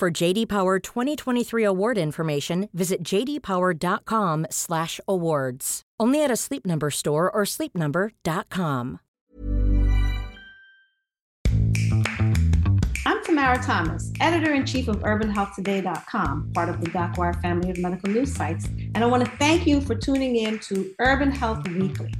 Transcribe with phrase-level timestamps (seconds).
[0.00, 5.82] For JD Power 2023 award information, visit jdpower.com/awards.
[6.00, 9.00] Only at a Sleep Number store or sleepnumber.com.
[13.04, 18.10] I'm Tamara Thomas, editor in chief of UrbanHealthToday.com, part of the DocWire family of medical
[18.10, 22.14] news sites, and I want to thank you for tuning in to Urban Health Weekly.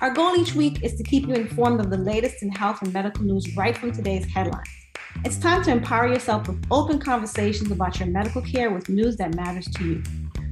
[0.00, 2.92] Our goal each week is to keep you informed of the latest in health and
[2.92, 4.79] medical news right from today's headlines.
[5.16, 9.34] It's time to empower yourself with open conversations about your medical care with news that
[9.34, 10.02] matters to you.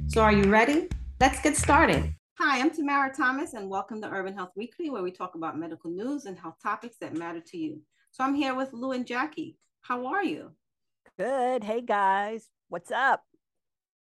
[0.09, 0.89] So, are you ready?
[1.21, 2.13] Let's get started.
[2.39, 5.91] Hi, I'm Tamara Thomas, and welcome to Urban Health Weekly, where we talk about medical
[5.91, 7.81] news and health topics that matter to you.
[8.11, 9.57] So, I'm here with Lou and Jackie.
[9.81, 10.51] How are you?
[11.17, 11.65] Good.
[11.65, 13.23] Hey guys, what's up?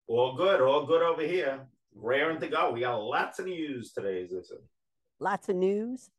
[0.07, 1.61] All good, all good over here.
[1.95, 2.71] Raring to go.
[2.71, 4.59] We got lots of news today, Listen.
[5.19, 6.11] Lots of news.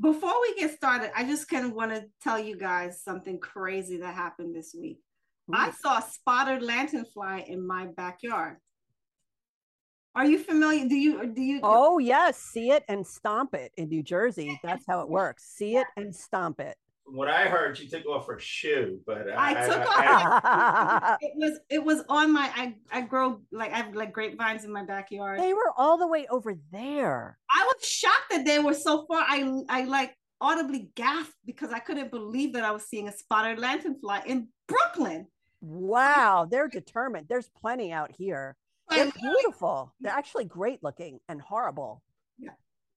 [0.00, 3.98] Before we get started, I just kind of want to tell you guys something crazy
[3.98, 5.00] that happened this week.
[5.50, 5.54] Ooh.
[5.54, 8.56] I saw a spotted lanternfly in my backyard.
[10.14, 10.88] Are you familiar?
[10.88, 14.58] Do you do you Oh yes, see it and stomp it in New Jersey.
[14.64, 15.44] That's how it works.
[15.44, 16.76] See it and stomp it
[17.12, 20.40] what I heard, she took off her shoe, but I, I took off.
[20.44, 22.50] I, it was it was on my.
[22.54, 25.40] I I grow like I have like grapevines in my backyard.
[25.40, 27.38] They were all the way over there.
[27.50, 29.24] I was shocked that they were so far.
[29.26, 33.58] I I like audibly gasped because I couldn't believe that I was seeing a spotted
[33.58, 35.26] lanternfly in Brooklyn.
[35.60, 37.26] Wow, they're determined.
[37.28, 38.56] There's plenty out here.
[38.88, 39.94] They're beautiful.
[40.00, 42.02] They're actually great looking and horrible.
[42.38, 42.50] Yeah.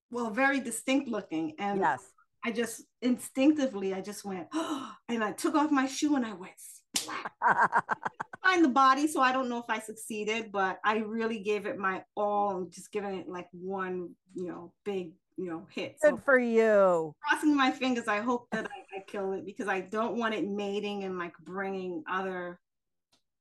[0.09, 1.53] Well, very distinct looking.
[1.59, 2.12] And yes
[2.45, 6.33] I just instinctively, I just went, oh, and I took off my shoe and I
[6.33, 6.53] went
[8.43, 9.07] find the body.
[9.07, 12.91] So I don't know if I succeeded, but I really gave it my all, just
[12.91, 15.97] giving it like one, you know, big, you know, hit.
[16.01, 17.15] Good so for you.
[17.27, 20.47] Crossing my fingers, I hope that I, I kill it because I don't want it
[20.47, 22.59] mating and like bringing other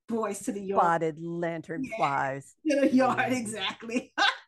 [0.08, 0.80] boys to the yard.
[0.80, 2.54] Spotted lantern yeah, flies.
[2.70, 3.36] To the yard, mm.
[3.36, 4.12] exactly.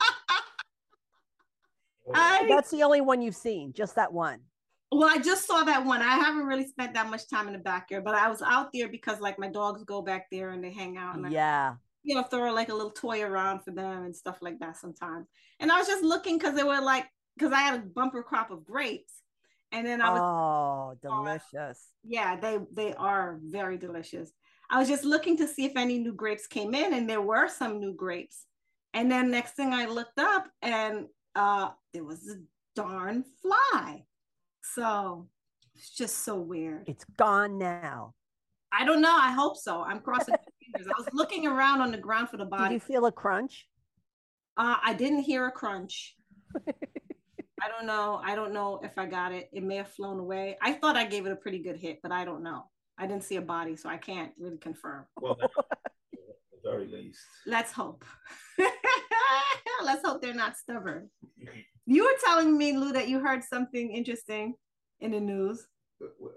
[2.12, 4.40] I, That's the only one you've seen, just that one.
[4.92, 6.02] Well, I just saw that one.
[6.02, 8.88] I haven't really spent that much time in the backyard, but I was out there
[8.88, 11.16] because like my dogs go back there and they hang out.
[11.16, 11.72] And yeah.
[11.74, 14.76] I, you know, throw like a little toy around for them and stuff like that
[14.76, 15.26] sometimes.
[15.58, 17.06] And I was just looking because they were like,
[17.36, 19.12] because I had a bumper crop of grapes.
[19.72, 21.88] And then I was Oh, delicious.
[22.04, 24.30] yeah, they they are very delicious.
[24.70, 27.48] I was just looking to see if any new grapes came in, and there were
[27.48, 28.46] some new grapes.
[28.92, 32.36] And then next thing I looked up and uh there was a
[32.74, 34.04] darn fly.
[34.62, 35.28] So
[35.74, 36.84] it's just so weird.
[36.88, 38.14] It's gone now.
[38.72, 39.16] I don't know.
[39.16, 39.82] I hope so.
[39.82, 40.34] I'm crossing
[40.74, 40.88] fingers.
[40.88, 42.64] I was looking around on the ground for the body.
[42.64, 43.66] Did you feel a crunch?
[44.56, 46.16] Uh, I didn't hear a crunch.
[47.64, 48.20] I don't know.
[48.22, 49.48] I don't know if I got it.
[49.52, 50.56] It may have flown away.
[50.60, 52.64] I thought I gave it a pretty good hit, but I don't know.
[52.98, 55.06] I didn't see a body, so I can't really confirm.
[55.20, 55.64] Well, at the
[56.64, 57.20] very least.
[57.46, 58.04] Let's hope.
[59.84, 61.10] Let's hope they're not stubborn.
[61.86, 64.54] You were telling me, Lou, that you heard something interesting
[65.00, 65.66] in the news.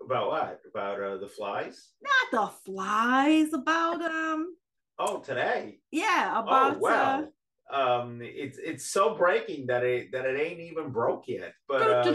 [0.04, 0.60] About what?
[0.70, 1.94] About uh, the flies?
[2.02, 3.54] Not the flies.
[3.54, 4.58] About um.
[5.00, 5.80] Oh, today.
[5.90, 6.76] Yeah, oh, about.
[6.76, 7.32] Oh, well.
[7.72, 11.54] Uh, um, it's it's so breaking that it that it ain't even broke yet.
[11.68, 12.14] But um,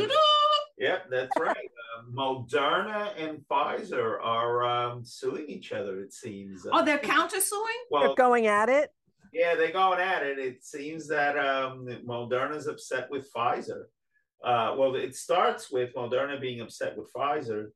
[1.10, 1.56] that's right.
[1.56, 6.00] Uh, Moderna and Pfizer are um, suing each other.
[6.00, 6.66] It seems.
[6.70, 7.80] Oh, they're countersuing.
[7.90, 8.90] Well, they're going at it.
[9.32, 10.38] Yeah, they're going at it.
[10.38, 13.84] It seems that um, Moderna's upset with Pfizer.
[14.44, 17.69] Uh, well, it starts with Moderna being upset with Pfizer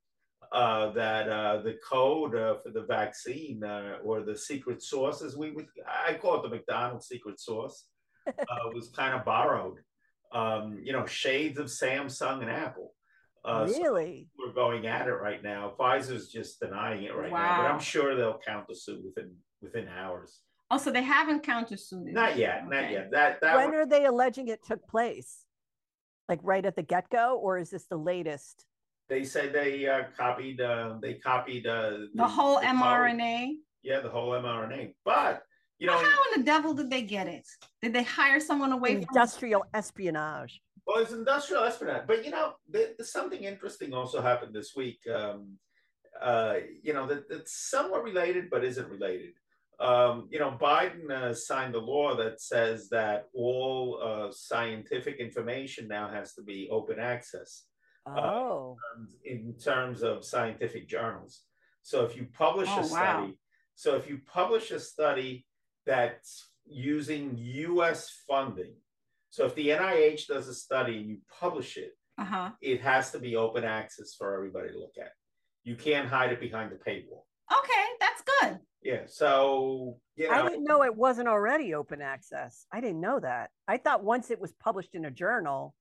[0.53, 5.37] uh, that uh, the code uh, for the vaccine uh, or the secret sauce, as
[5.37, 7.87] we would, I call it the McDonald's secret sauce,
[8.27, 9.79] uh, was kind of borrowed.
[10.33, 12.93] Um, you know, shades of Samsung and Apple.
[13.47, 14.29] Really?
[14.37, 15.73] So we're going at it right now.
[15.79, 17.43] Pfizer's just denying it right wow.
[17.43, 20.41] now, but I'm sure they'll count the suit within within hours.
[20.71, 22.13] Oh, so they haven't countersued.
[22.13, 22.69] Not yet, okay.
[22.69, 23.11] not yet.
[23.13, 23.75] That that when one...
[23.75, 25.45] are they alleging it took place?
[26.29, 28.67] Like right at the get go, or is this the latest?
[29.09, 30.61] They said they uh, copied.
[30.61, 33.47] Uh, they copied uh, the, the whole the mRNA.
[33.47, 33.57] Code.
[33.83, 34.95] Yeah, the whole mRNA.
[35.05, 35.45] But
[35.79, 37.47] you know, well, how in the devil did they get it?
[37.81, 40.61] Did they hire someone away industrial from industrial espionage?
[40.87, 42.07] Well, it's industrial espionage.
[42.07, 45.01] But you know, there's something interesting also happened this week.
[45.13, 45.59] Um,
[46.21, 49.33] uh, you know, that, that's somewhat related but isn't related.
[49.79, 55.87] Um, you know, Biden uh, signed a law that says that all uh, scientific information
[55.89, 57.65] now has to be open access.
[58.07, 58.77] uh, Oh.
[59.25, 61.43] in terms of scientific journals.
[61.83, 62.87] So if you publish Oh, a wow.
[62.87, 63.39] study,
[63.75, 65.45] so if you publish a study
[65.85, 68.75] that's using US funding,
[69.37, 72.51] so if the NIH does a study and you publish it, Uh huh.
[72.63, 75.11] it has to be open access for everybody to look at.
[75.63, 77.25] You can't hide it behind the paywall.
[77.53, 78.59] Okay, that's good.
[78.83, 79.03] Yeah.
[79.05, 82.65] So, you know, I didn't know it wasn't already open access.
[82.73, 83.51] I didn't know that.
[83.69, 85.75] I thought once it was published in a journal.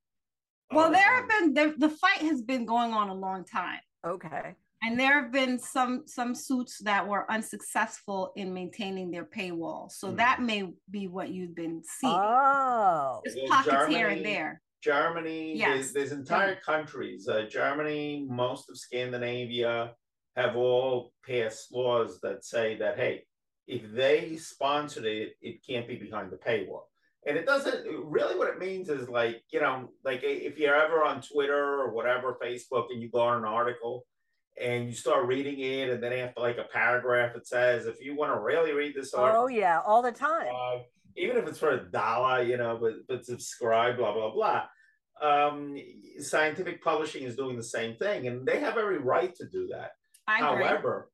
[0.69, 3.79] Well, um, there have been the, the fight has been going on a long time.
[4.05, 4.55] Okay.
[4.85, 9.91] And there have been some some suits that were unsuccessful in maintaining their paywall.
[9.91, 10.15] So Hmm.
[10.17, 12.13] that may be what you've been seeing.
[12.15, 13.21] Oh.
[13.23, 14.61] There's Well, pockets here Germany- and there.
[14.81, 15.67] Germany, Yes.
[15.69, 17.27] there's, there's entire countries.
[17.27, 19.95] Uh, Germany, most of Scandinavia
[20.35, 23.25] have all passed laws that say that, hey,
[23.65, 26.83] if they sponsored it, it can't be behind the paywall.
[27.25, 31.03] And it doesn't really what it means is like, you know, like if you're ever
[31.03, 34.05] on Twitter or whatever, Facebook, and you go on an article
[34.61, 38.15] and you start reading it, and then after like a paragraph, it says, if you
[38.15, 40.47] want to really read this article, Oh yeah, all the time.
[40.53, 40.79] uh,
[41.17, 44.63] even if it's for a dollar, you know, but but subscribe, blah blah blah.
[45.21, 45.77] Um,
[46.19, 49.91] scientific publishing is doing the same thing, and they have every right to do that.
[50.27, 50.65] I agree.
[50.65, 51.09] However,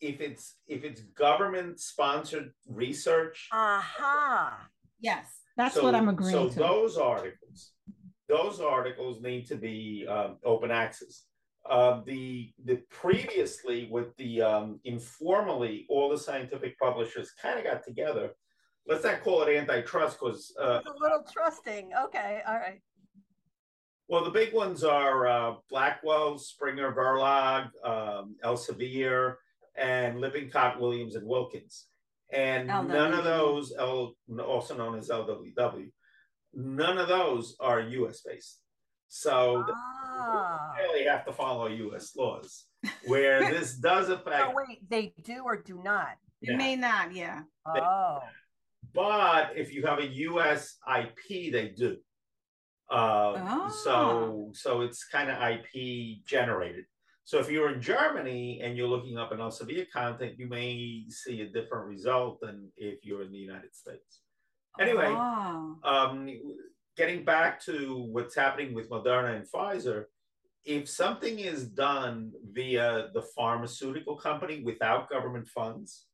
[0.00, 4.68] if it's if it's government sponsored research, Aha.
[5.00, 5.26] yes,
[5.56, 6.58] that's so- what I'm agreeing So to.
[6.58, 7.72] those articles,
[8.28, 11.24] those articles need to be um, open access.
[11.68, 17.84] Uh, the the previously with the um, informally, all the scientific publishers kind of got
[17.84, 18.30] together.
[18.86, 21.90] Let's not call it antitrust because uh, a little trusting.
[22.06, 22.40] Okay.
[22.48, 22.80] All right.
[24.08, 29.34] well, the big ones are uh, Blackwell, Springer, Verlag, um, Elsevier,
[29.76, 31.86] and Lippincott, Williams, and Wilkins.
[32.32, 34.14] And none of those, L,
[34.44, 35.90] also known as LWW,
[36.54, 38.60] none of those are US based.
[39.08, 39.99] So Ah.
[41.00, 42.64] They have to follow US laws.
[43.06, 46.16] Where this does affect, Oh wait, they do or do not.
[46.42, 47.42] it may not, yeah.
[47.66, 48.20] Oh.
[48.94, 51.96] but if you have a US IP, they do.
[52.90, 53.68] Uh, Ah.
[53.84, 56.84] So so it's kind of IP generated.
[57.24, 61.42] So if you're in Germany and you're looking up an Elsevier content, you may see
[61.42, 64.22] a different result than if you're in the United States.
[64.80, 65.78] Anyway, Oh.
[65.84, 66.28] um,
[66.96, 67.74] getting back to
[68.14, 70.06] what's happening with Moderna and Pfizer,
[70.64, 76.06] if something is done via the pharmaceutical company without government funds,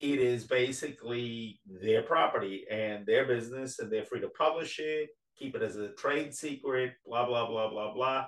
[0.00, 5.08] it is basically their property and their business, and they're free to publish it,
[5.38, 8.26] keep it as a trade secret, blah, blah, blah, blah, blah.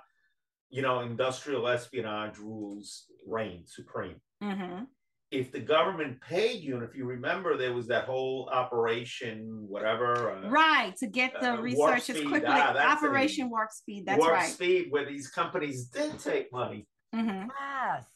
[0.71, 4.85] You know, industrial espionage rules reign supreme hmm
[5.31, 10.33] if the government paid you, and if you remember, there was that whole operation, whatever,
[10.33, 12.49] uh, Right, to get the uh, warp research as speed, quickly.
[12.51, 13.07] ah, that's it.
[13.07, 14.07] Operation Warp Speed.
[14.07, 14.49] That's warp right.
[14.51, 16.87] speed, where these companies did take money.
[17.15, 18.07] hmm Yes.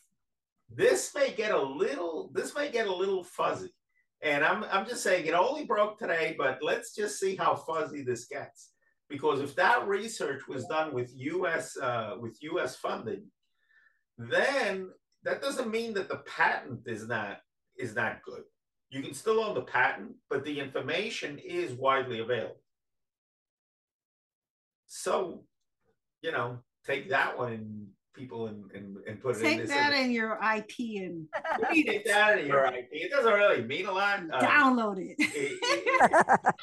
[0.75, 3.75] This may get a little, this may get a little fuzzy,
[4.23, 8.03] and I'm, I'm just saying it only broke today, but let's just see how fuzzy
[8.03, 8.71] this gets.
[9.11, 11.77] Because if that research was done with U.S.
[11.77, 12.77] Uh, with U.S.
[12.77, 13.27] funding,
[14.17, 14.89] then
[15.25, 17.39] that doesn't mean that the patent is not
[17.77, 18.43] is not good.
[18.91, 22.61] You can still own the patent, but the information is widely available.
[24.87, 25.45] So,
[26.21, 29.95] you know, take that one and people and, and, and put it in Take that
[29.95, 31.27] in your IP and
[31.73, 32.89] take that in your IP.
[32.93, 34.21] It doesn't really mean a lot.
[34.31, 36.55] Uh, download it it- it-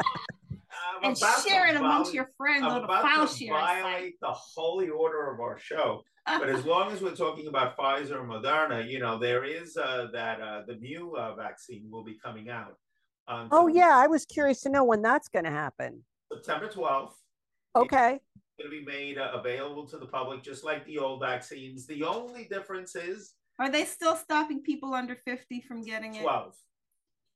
[1.03, 4.89] and share it amongst viol- your friends on the about file share violate the holy
[4.89, 6.03] order of our show.
[6.37, 10.07] But as long as we're talking about Pfizer and Moderna, you know, there is uh,
[10.13, 12.77] that uh, the new uh, vaccine will be coming out
[13.51, 16.03] Oh yeah, I was curious to know when that's going to happen.
[16.31, 17.13] September 12th.
[17.75, 18.13] Okay.
[18.15, 21.85] It's going to be made uh, available to the public, just like the old vaccines.
[21.85, 26.21] The only difference is Are they still stopping people under 50 from getting it?
[26.21, 26.55] 12.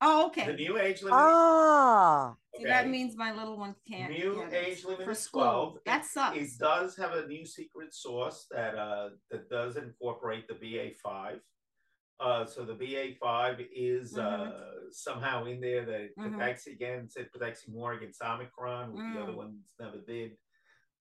[0.02, 0.48] Oh, okay.
[0.48, 1.20] The new age limit.
[1.20, 2.34] Ah.
[2.56, 4.12] So that means my little one can't.
[4.12, 5.42] New age limit for is school.
[5.42, 5.78] 12.
[5.86, 6.38] That It- sucks.
[6.38, 11.40] It does have a new secret source that uh, that does incorporate the BA5.
[12.20, 14.94] Uh, so the BA5 is uh, Mhm.
[14.94, 16.32] somehow in there that it Mhm.
[16.32, 19.38] protects against it protects you more against Omicron, which the other Mm.
[19.38, 20.38] ones never did.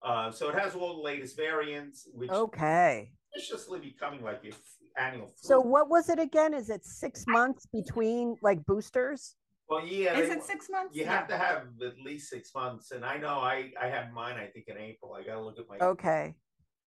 [0.00, 3.12] Uh, so it has all the latest variants, which Okay.
[3.35, 4.54] viciously becoming like your
[4.97, 5.35] annual flu.
[5.49, 6.54] So what was it again?
[6.54, 9.37] Is it six months between like boosters?
[9.73, 10.95] Well, yeah, Is they- it six months?
[10.97, 11.12] You Yeah.
[11.19, 14.37] have to have at least six months, and I know I I have mine.
[14.38, 15.14] I think in April.
[15.14, 16.35] I got to look at my Okay.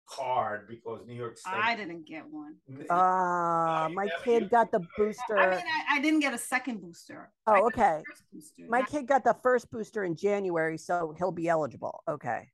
[0.06, 1.54] card because New York State.
[1.54, 2.56] I didn't get one.
[2.90, 5.38] Uh, my kid got the booster.
[5.38, 7.32] I mean, I, I didn't get a second booster.
[7.46, 8.02] Oh, okay.
[8.32, 12.02] booster, My not- kid got the first booster in January, so he'll be eligible.
[12.08, 12.50] Okay.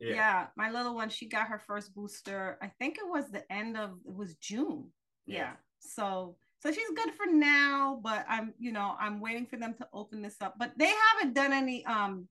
[0.00, 0.46] yeah.
[0.56, 2.56] my little one, she got her first booster.
[2.62, 4.92] I think it was the end of it was June.
[5.26, 5.36] Yeah.
[5.38, 5.52] Yeah.
[5.80, 9.88] So so she's good for now, but I'm you know I'm waiting for them to
[9.92, 10.54] open this up.
[10.58, 12.28] But they haven't done any um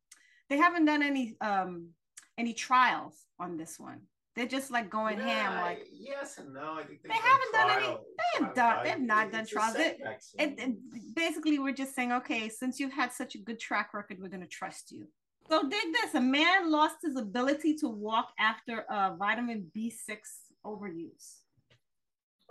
[0.50, 1.89] they haven't done any um
[2.38, 4.01] any trials on this one.
[4.36, 6.74] They're just like going ham like yes and no.
[6.79, 9.75] I think They haven't done any- they have done- they have not done trials.
[9.75, 10.00] It-
[10.39, 14.17] it, it- basically we're just saying okay since you've had such a good track record
[14.22, 15.07] we're going to trust you
[15.50, 20.19] so dig this a man lost his ability to walk after a vitamin b6
[20.65, 21.38] overuse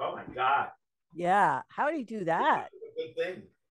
[0.00, 0.70] oh my god,
[1.16, 1.62] Yeah.
[1.68, 2.68] How do you do that?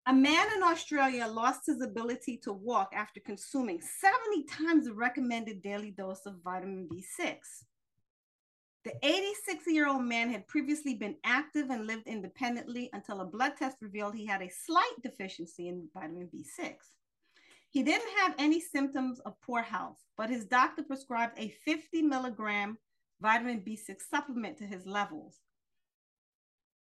[0.07, 5.61] a man in australia lost his ability to walk after consuming 70 times the recommended
[5.61, 7.35] daily dose of vitamin b6
[8.85, 13.53] the 86 year old man had previously been active and lived independently until a blood
[13.57, 16.75] test revealed he had a slight deficiency in vitamin B6.
[17.71, 22.77] He didn't have any symptoms of poor health, but his doctor prescribed a 50 milligram
[23.21, 25.39] vitamin B6 supplement to his levels.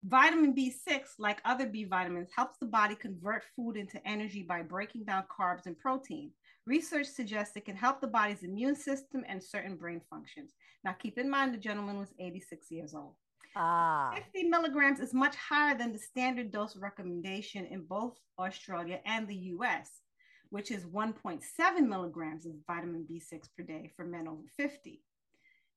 [0.03, 5.03] Vitamin B6, like other B vitamins, helps the body convert food into energy by breaking
[5.03, 6.31] down carbs and protein.
[6.65, 10.53] Research suggests it can help the body's immune system and certain brain functions.
[10.85, 13.15] Now, keep in mind the gentleman was 86 years old.
[13.55, 14.13] Ah.
[14.15, 19.35] 50 milligrams is much higher than the standard dose recommendation in both Australia and the
[19.35, 19.89] US,
[20.49, 21.41] which is 1.7
[21.87, 25.01] milligrams of vitamin B6 per day for men over 50.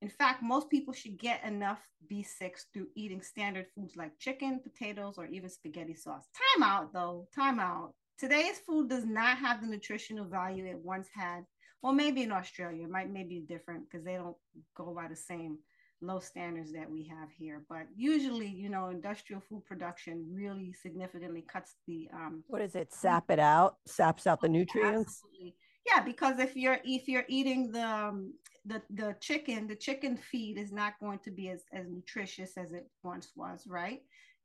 [0.03, 1.79] In fact, most people should get enough
[2.11, 6.27] B6 through eating standard foods like chicken, potatoes, or even spaghetti sauce.
[6.57, 7.29] Time out, though.
[7.33, 7.95] Time out.
[8.19, 11.45] Today's food does not have the nutritional value it once had.
[11.83, 14.37] Well, maybe in Australia, it might maybe different because they don't
[14.77, 15.59] go by the same
[16.01, 17.65] low standards that we have here.
[17.69, 22.93] But usually, you know, industrial food production really significantly cuts the um, What is it?
[22.93, 25.23] Sap it out, saps out the nutrients.
[25.25, 25.55] Absolutely.
[25.87, 28.35] Yeah, because if you're if you're eating the um,
[28.65, 32.73] the the chicken, the chicken feed is not going to be as, as nutritious as
[32.73, 34.01] it once was, right?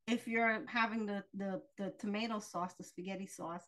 [0.08, 3.64] If you're having the the the tomato sauce, the spaghetti sauce,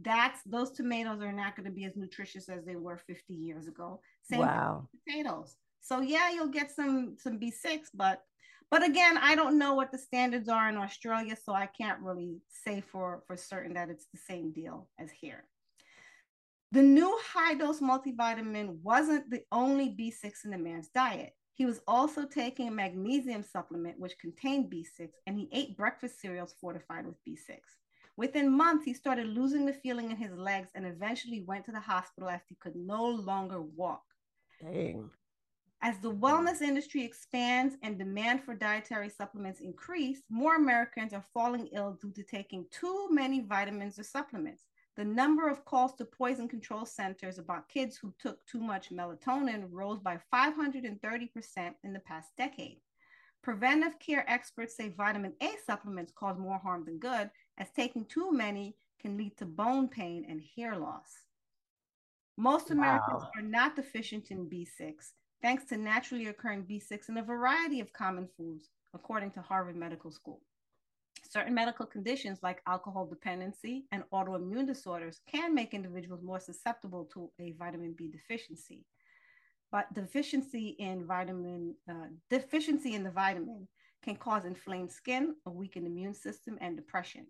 [0.00, 3.66] that's those tomatoes are not going to be as nutritious as they were 50 years
[3.66, 4.00] ago.
[4.22, 4.88] Same Wow.
[4.92, 5.56] with potatoes.
[5.80, 8.22] So yeah, you'll get some some B6, but
[8.70, 12.36] but again, I don't know what the standards are in Australia, so I can't really
[12.48, 15.44] say for for certain that it's the same deal as here.
[16.70, 21.34] The new high dose multivitamin wasn't the only B6 in the man's diet.
[21.54, 26.54] He was also taking a magnesium supplement, which contained B6, and he ate breakfast cereals
[26.60, 27.58] fortified with B6.
[28.16, 31.80] Within months, he started losing the feeling in his legs and eventually went to the
[31.80, 34.02] hospital after he could no longer walk.
[34.60, 35.10] Dang.
[35.80, 41.68] As the wellness industry expands and demand for dietary supplements increase, more Americans are falling
[41.72, 44.64] ill due to taking too many vitamins or supplements.
[44.98, 49.68] The number of calls to poison control centers about kids who took too much melatonin
[49.70, 52.80] rose by 530% in the past decade.
[53.40, 58.32] Preventive care experts say vitamin A supplements cause more harm than good, as taking too
[58.32, 61.26] many can lead to bone pain and hair loss.
[62.36, 63.30] Most Americans Wow.
[63.36, 68.26] are not deficient in B6, thanks to naturally occurring B6 in a variety of common
[68.36, 70.42] foods, according to Harvard Medical School.
[71.28, 77.30] Certain medical conditions like alcohol dependency and autoimmune disorders can make individuals more susceptible to
[77.38, 78.86] a vitamin B deficiency.
[79.70, 83.68] But deficiency in vitamin, uh, deficiency in the vitamin
[84.02, 87.26] can cause inflamed skin, a weakened immune system, and depression.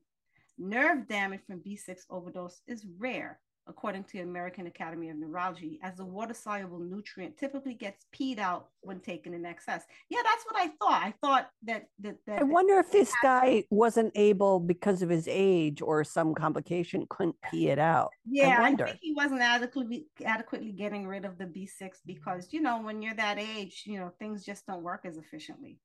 [0.59, 5.97] Nerve damage from B6 overdose is rare, according to the American Academy of Neurology, as
[5.97, 9.85] the water soluble nutrient typically gets peed out when taken in excess.
[10.09, 11.03] Yeah, that's what I thought.
[11.03, 15.29] I thought that that, that I wonder if this guy wasn't able because of his
[15.31, 18.11] age or some complication couldn't pee it out.
[18.29, 18.87] yeah, I, wonder.
[18.87, 23.15] think he wasn't adequately adequately getting rid of the B6 because you know when you're
[23.15, 25.79] that age, you know things just don't work as efficiently.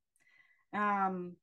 [0.74, 1.36] Um,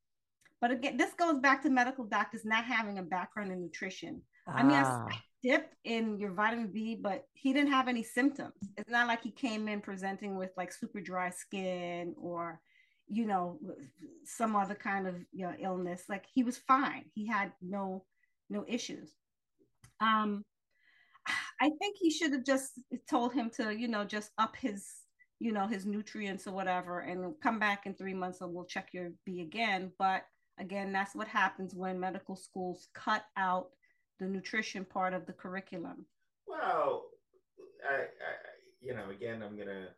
[0.61, 4.23] but again, this goes back to medical doctors not having a background in nutrition.
[4.47, 5.07] I mean, I Ah,
[5.43, 8.55] dip in your vitamin B, but he didn't have any symptoms.
[8.77, 12.61] It's not like he came in presenting with like super dry skin or,
[13.09, 13.59] you know,
[14.25, 16.05] some other kind of you know, illness.
[16.09, 17.05] Like he was fine.
[17.15, 18.05] He had no
[18.49, 19.13] no issues.
[20.01, 20.45] Um,
[21.61, 22.73] I think he should have just
[23.09, 24.87] told him to, you know, just up his,
[25.39, 28.89] you know, his nutrients or whatever, and come back in three months and we'll check
[28.93, 29.93] your B again.
[29.99, 30.23] But
[30.59, 33.69] again, that's what happens when medical schools cut out
[34.21, 36.05] the nutrition part of the curriculum.
[36.47, 37.07] Well,
[37.89, 38.33] I, I,
[38.81, 39.89] you know, again, I'm gonna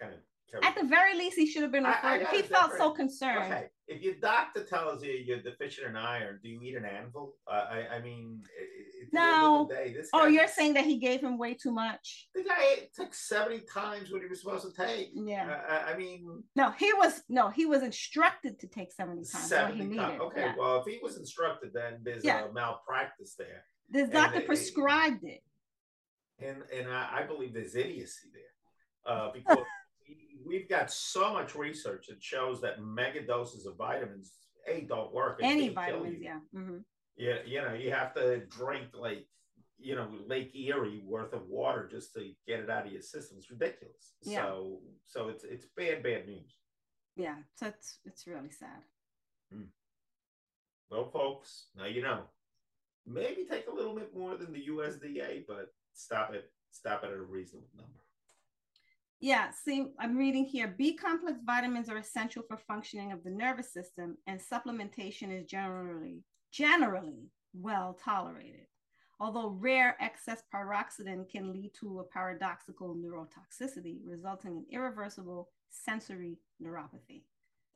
[0.00, 0.20] kind of
[0.62, 2.22] At the very least, he should have been referred.
[2.22, 3.52] I, I he felt so concerned.
[3.52, 7.34] Okay, if your doctor tells you you're deficient in iron, do you eat an anvil?
[7.50, 8.42] Uh, I, I mean,
[9.12, 9.68] no.
[9.70, 12.28] Day, oh, you're saying that he gave him way too much.
[12.34, 15.10] The guy took seventy times what he was supposed to take.
[15.14, 15.60] Yeah.
[15.68, 19.48] Uh, I mean, no, he was no, he was instructed to take seventy times.
[19.48, 20.20] 70 times.
[20.20, 20.54] Okay, yeah.
[20.58, 22.44] well, if he was instructed, then there's yeah.
[22.44, 23.64] a malpractice there.
[23.90, 25.42] The doctor and, prescribed it.
[26.38, 29.58] And and I, I believe there's idiocy there, uh, because
[30.44, 34.32] we've got so much research that shows that mega doses of vitamins
[34.66, 35.40] a don't work.
[35.42, 36.38] Any vitamins, yeah.
[36.54, 36.78] Mm-hmm.
[37.16, 39.26] Yeah, you know, you have to drink like
[39.78, 43.36] you know Lake Erie worth of water just to get it out of your system.
[43.38, 44.14] It's ridiculous.
[44.22, 44.42] Yeah.
[44.42, 46.58] So so it's it's bad bad news.
[47.16, 48.82] Yeah, so it's it's really sad.
[49.52, 49.66] Hmm.
[50.90, 52.24] Well, folks, now you know.
[53.06, 56.50] Maybe take a little bit more than the USDA, but stop it.
[56.70, 58.00] Stop it at a reasonable number.
[59.24, 60.74] Yeah, see, I'm reading here.
[60.76, 66.22] B complex vitamins are essential for functioning of the nervous system, and supplementation is generally
[66.52, 68.66] generally well tolerated.
[69.18, 77.22] Although rare excess pyridoxine can lead to a paradoxical neurotoxicity, resulting in irreversible sensory neuropathy.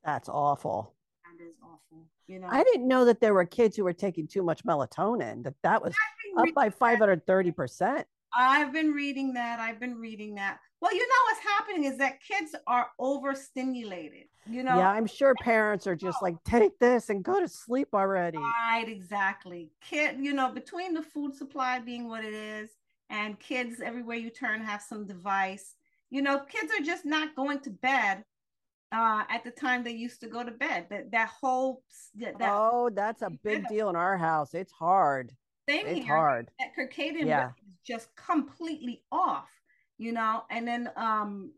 [0.04, 0.92] That's awful.
[1.24, 2.04] That is awful.
[2.26, 5.44] You know, I didn't know that there were kids who were taking too much melatonin.
[5.44, 5.94] That that was
[6.36, 8.06] up by five hundred thirty percent.
[8.34, 9.60] I've been reading that.
[9.60, 10.58] I've been reading that.
[10.80, 14.24] Well, you know what's happening is that kids are overstimulated.
[14.48, 14.76] You know.
[14.76, 18.38] Yeah, I'm sure parents are just like, take this and go to sleep already.
[18.38, 19.70] Right, exactly.
[19.82, 22.70] Kid, you know, between the food supply being what it is,
[23.10, 25.74] and kids everywhere you turn have some device.
[26.10, 28.24] You know, kids are just not going to bed
[28.92, 30.86] uh, at the time they used to go to bed.
[30.90, 31.82] That that whole
[32.16, 34.54] that, oh, that's a big deal in our house.
[34.54, 35.32] It's hard.
[35.68, 36.16] Same it's here.
[36.16, 36.50] hard.
[36.58, 37.50] That circadian yeah.
[37.88, 39.48] Just completely off
[39.96, 41.50] you know and then um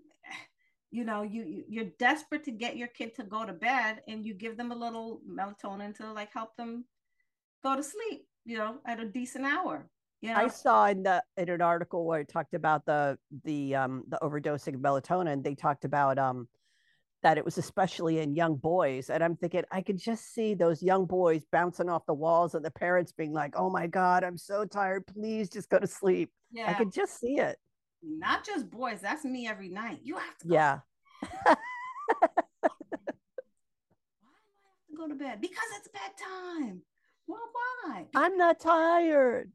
[0.92, 4.32] you know you you're desperate to get your kid to go to bed and you
[4.32, 6.84] give them a little melatonin to like help them
[7.64, 9.90] go to sleep you know at a decent hour
[10.22, 10.36] you know?
[10.36, 14.18] I saw in the in an article where it talked about the the um the
[14.22, 15.42] overdosing of melatonin.
[15.42, 16.46] They talked about um
[17.22, 20.82] that it was especially in young boys, and I'm thinking I could just see those
[20.82, 24.38] young boys bouncing off the walls, and the parents being like, "Oh my god, I'm
[24.38, 25.06] so tired.
[25.06, 27.58] Please just go to sleep." Yeah, I could just see it
[28.02, 29.00] not just boys.
[29.00, 30.00] That's me every night.
[30.02, 30.48] You have to.
[30.48, 30.54] Go.
[30.54, 30.78] Yeah.
[31.44, 31.56] Why do
[34.56, 35.40] I have to go to bed?
[35.40, 36.82] Because it's bedtime.
[37.26, 37.40] Well,
[37.84, 38.06] why?
[38.14, 39.52] I'm not tired.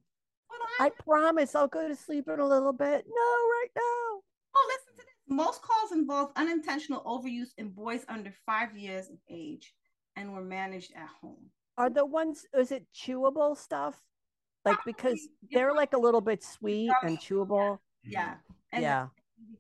[0.80, 3.06] I, I promise I'll go to sleep in a little bit.
[3.08, 4.22] No, right now.
[4.56, 4.85] Oh, this.
[5.28, 9.74] Most calls involve unintentional overuse in boys under five years of age
[10.16, 11.50] and were managed at home.
[11.78, 14.02] Are the ones, is it chewable stuff?
[14.64, 15.20] Like, because
[15.52, 17.80] they're like a little bit sweet and chewable.
[18.04, 18.36] Yeah.
[18.72, 19.08] And yeah.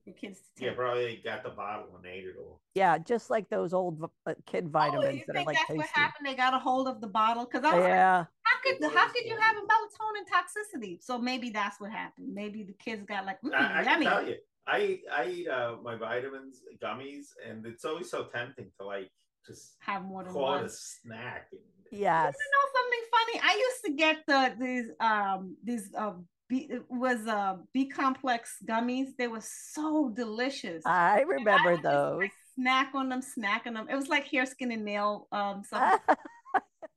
[0.04, 0.69] For kids to take.
[0.69, 2.62] Yeah, probably got the bottle and ate it all.
[2.75, 5.78] Yeah, just like those old uh, kid vitamins oh, that are like that's tasty.
[5.78, 6.28] what happened.
[6.28, 8.17] They got a hold of the bottle because I was yeah.
[8.17, 11.04] like, how could how could you have a melatonin toxicity?
[11.04, 12.34] So maybe that's what happened.
[12.34, 14.36] Maybe the kids got like, mm, I, I can tell you,
[14.67, 19.12] I eat I eat uh, my vitamins gummies, and it's always so tempting to like
[19.45, 20.63] just have more than call one.
[20.63, 21.47] it a snack.
[21.51, 22.34] And, yes.
[22.38, 23.41] You know something funny?
[23.43, 26.13] I used to get the these um these uh,
[26.49, 29.10] B, it was uh B complex gummies.
[29.17, 30.84] They were so delicious.
[30.86, 32.17] I remember I those.
[32.19, 33.88] like, snack on them, snack on them.
[33.89, 35.99] It was like hair, skin, and nail um something.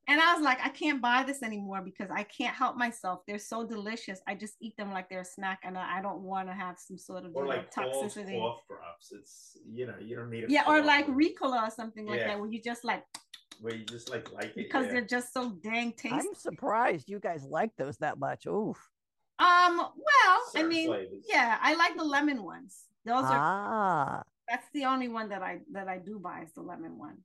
[0.09, 3.21] And I was like, I can't buy this anymore because I can't help myself.
[3.27, 4.21] They're so delicious.
[4.27, 6.97] I just eat them like they're a snack, and I don't want to have some
[6.97, 8.39] sort of or like toxicity.
[8.39, 9.13] Cough drops.
[9.13, 10.51] It's you know you don't need it.
[10.51, 13.05] Yeah, or like Ricola or something like that, where you just like
[13.61, 14.93] where you just like like it because yeah.
[14.93, 16.17] they're just so dang tasty.
[16.17, 18.47] I'm surprised you guys like those that much.
[18.47, 18.79] Oof.
[19.39, 21.25] Um, well, Certain I mean, flavors.
[21.29, 22.85] yeah, I like the lemon ones.
[23.05, 24.23] Those are ah.
[24.49, 27.19] that's the only one that I that I do buy is the lemon one.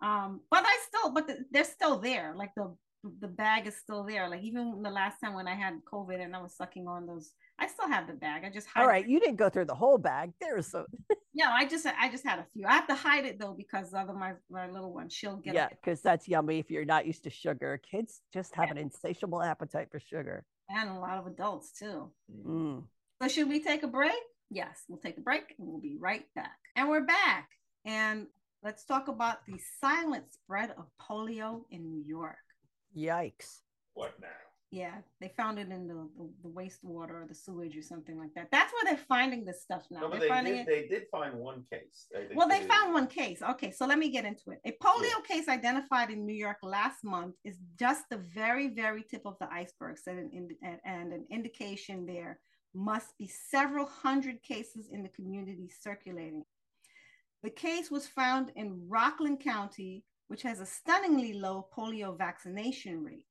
[0.00, 2.34] Um, but I still, but the, they're still there.
[2.36, 2.74] Like the
[3.20, 4.28] the bag is still there.
[4.28, 7.32] Like even the last time when I had COVID and I was sucking on those,
[7.58, 8.44] I still have the bag.
[8.44, 9.04] I just hide all right.
[9.04, 9.10] It.
[9.10, 10.32] You didn't go through the whole bag.
[10.40, 10.84] There's so
[11.34, 11.50] no.
[11.50, 12.66] I just I just had a few.
[12.66, 16.00] I have to hide it though because otherwise my little one she'll get yeah because
[16.02, 17.80] that's yummy if you're not used to sugar.
[17.88, 18.72] Kids just have yeah.
[18.72, 22.10] an insatiable appetite for sugar and a lot of adults too.
[22.46, 22.84] Mm.
[23.22, 24.12] So, should we take a break?
[24.50, 26.56] Yes, we'll take a break and we'll be right back.
[26.76, 27.48] And we're back.
[27.84, 28.26] And
[28.62, 32.36] let's talk about the silent spread of polio in New York.
[32.96, 33.60] Yikes.
[33.94, 34.28] What now?
[34.70, 38.34] Yeah, they found it in the, the, the, wastewater or the sewage or something like
[38.34, 38.48] that.
[38.52, 40.00] That's where they're finding this stuff now.
[40.00, 42.06] No, they, did, they did find one case.
[42.12, 43.40] They, well, they, found one case.
[43.40, 44.60] Okay, so let me get into it.
[44.66, 45.36] A polio yeah.
[45.36, 49.50] case identified in New York last month is just the very, very tip of the
[49.50, 50.50] iceberg, said an,
[50.84, 52.38] and an indication there
[52.74, 56.44] must be several hundred cases in the community circulating.
[57.42, 63.26] The case was found in Rockland County, which has a stunningly low polio vaccination rate.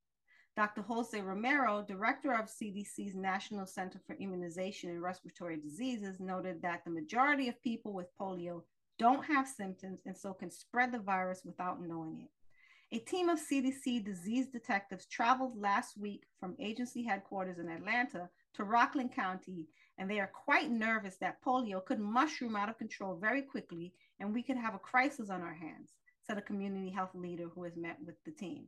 [0.55, 0.81] Dr.
[0.81, 6.89] Jose Romero, director of CDC's National Center for Immunization and Respiratory Diseases, noted that the
[6.89, 8.63] majority of people with polio
[8.97, 12.95] don't have symptoms and so can spread the virus without knowing it.
[12.95, 18.63] A team of CDC disease detectives traveled last week from agency headquarters in Atlanta to
[18.63, 19.67] Rockland County,
[19.97, 24.33] and they are quite nervous that polio could mushroom out of control very quickly and
[24.33, 25.93] we could have a crisis on our hands,
[26.25, 28.65] said a community health leader who has met with the team.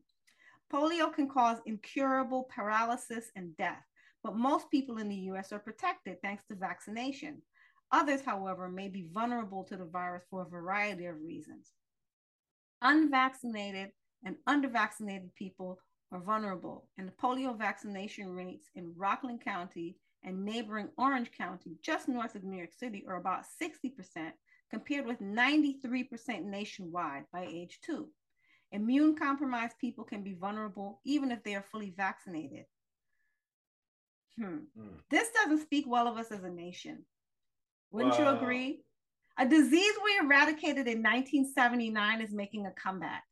[0.71, 3.83] Polio can cause incurable paralysis and death,
[4.23, 7.41] but most people in the US are protected thanks to vaccination.
[7.91, 11.73] Others, however, may be vulnerable to the virus for a variety of reasons.
[12.81, 13.89] Unvaccinated
[14.23, 15.79] and undervaccinated people
[16.11, 22.07] are vulnerable, and the polio vaccination rates in Rockland County and neighboring Orange County, just
[22.07, 24.31] north of New York City, are about 60%,
[24.69, 28.09] compared with 93% nationwide by age two.
[28.71, 32.65] Immune compromised people can be vulnerable even if they are fully vaccinated.
[34.37, 34.59] Hmm.
[34.77, 34.99] Mm.
[35.09, 37.05] This doesn't speak well of us as a nation.
[37.91, 38.83] Wouldn't you agree?
[39.37, 43.23] A disease we eradicated in 1979 is making a comeback.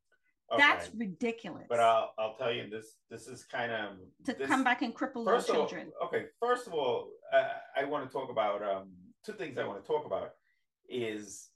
[0.51, 0.63] Okay.
[0.63, 1.65] That's ridiculous.
[1.67, 3.91] But I'll I'll tell you this this is kind of
[4.25, 5.91] to this, come back and cripple little children.
[5.99, 7.43] All, okay, first of all, uh,
[7.75, 8.89] I want to talk about um,
[9.25, 9.57] two things.
[9.57, 10.31] I want to talk about
[10.89, 11.49] is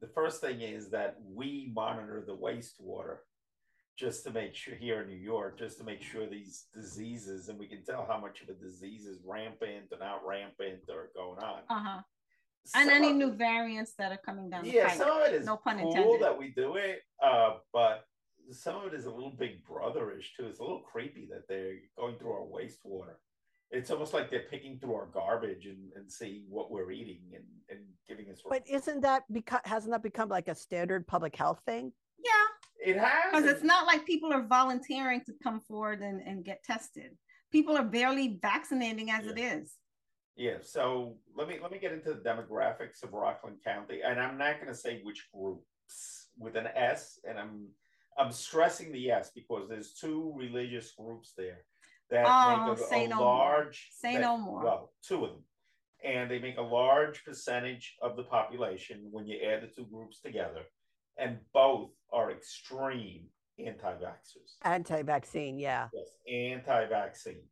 [0.00, 3.18] the first thing is that we monitor the wastewater
[3.98, 7.58] just to make sure here in New York, just to make sure these diseases, and
[7.58, 11.38] we can tell how much of a disease is rampant or not rampant or going
[11.40, 11.60] on.
[11.68, 12.00] Uh huh.
[12.74, 14.64] And any new variants that are coming down.
[14.64, 16.22] Yeah, some of it is no pun cool intended.
[16.22, 18.04] that we do it, uh, but
[18.50, 20.46] some of it is a little big brotherish too.
[20.46, 23.16] It's a little creepy that they're going through our wastewater.
[23.70, 27.44] It's almost like they're picking through our garbage and, and seeing what we're eating and,
[27.68, 28.40] and giving us.
[28.48, 31.92] But isn't that because hasn't that become like a standard public health thing?
[32.18, 33.30] Yeah, it has.
[33.30, 37.16] Because it's not like people are volunteering to come forward and, and get tested.
[37.52, 39.32] People are barely vaccinating as yeah.
[39.32, 39.74] it is.
[40.36, 40.56] Yeah.
[40.62, 44.54] So let me let me get into the demographics of Rockland County, and I'm not
[44.54, 47.66] going to say which groups with an S, and I'm
[48.18, 51.64] I'm stressing the yes because there's two religious groups there
[52.10, 54.10] that oh, make a, a no large more.
[54.10, 54.64] say that, no more.
[54.64, 55.44] Well, two of them,
[56.04, 60.20] and they make a large percentage of the population when you add the two groups
[60.20, 60.62] together,
[61.16, 63.26] and both are extreme
[63.58, 64.56] anti-vaxxers.
[64.62, 65.88] Anti-vaccine, yeah.
[65.92, 67.42] Yes, anti-vaccine,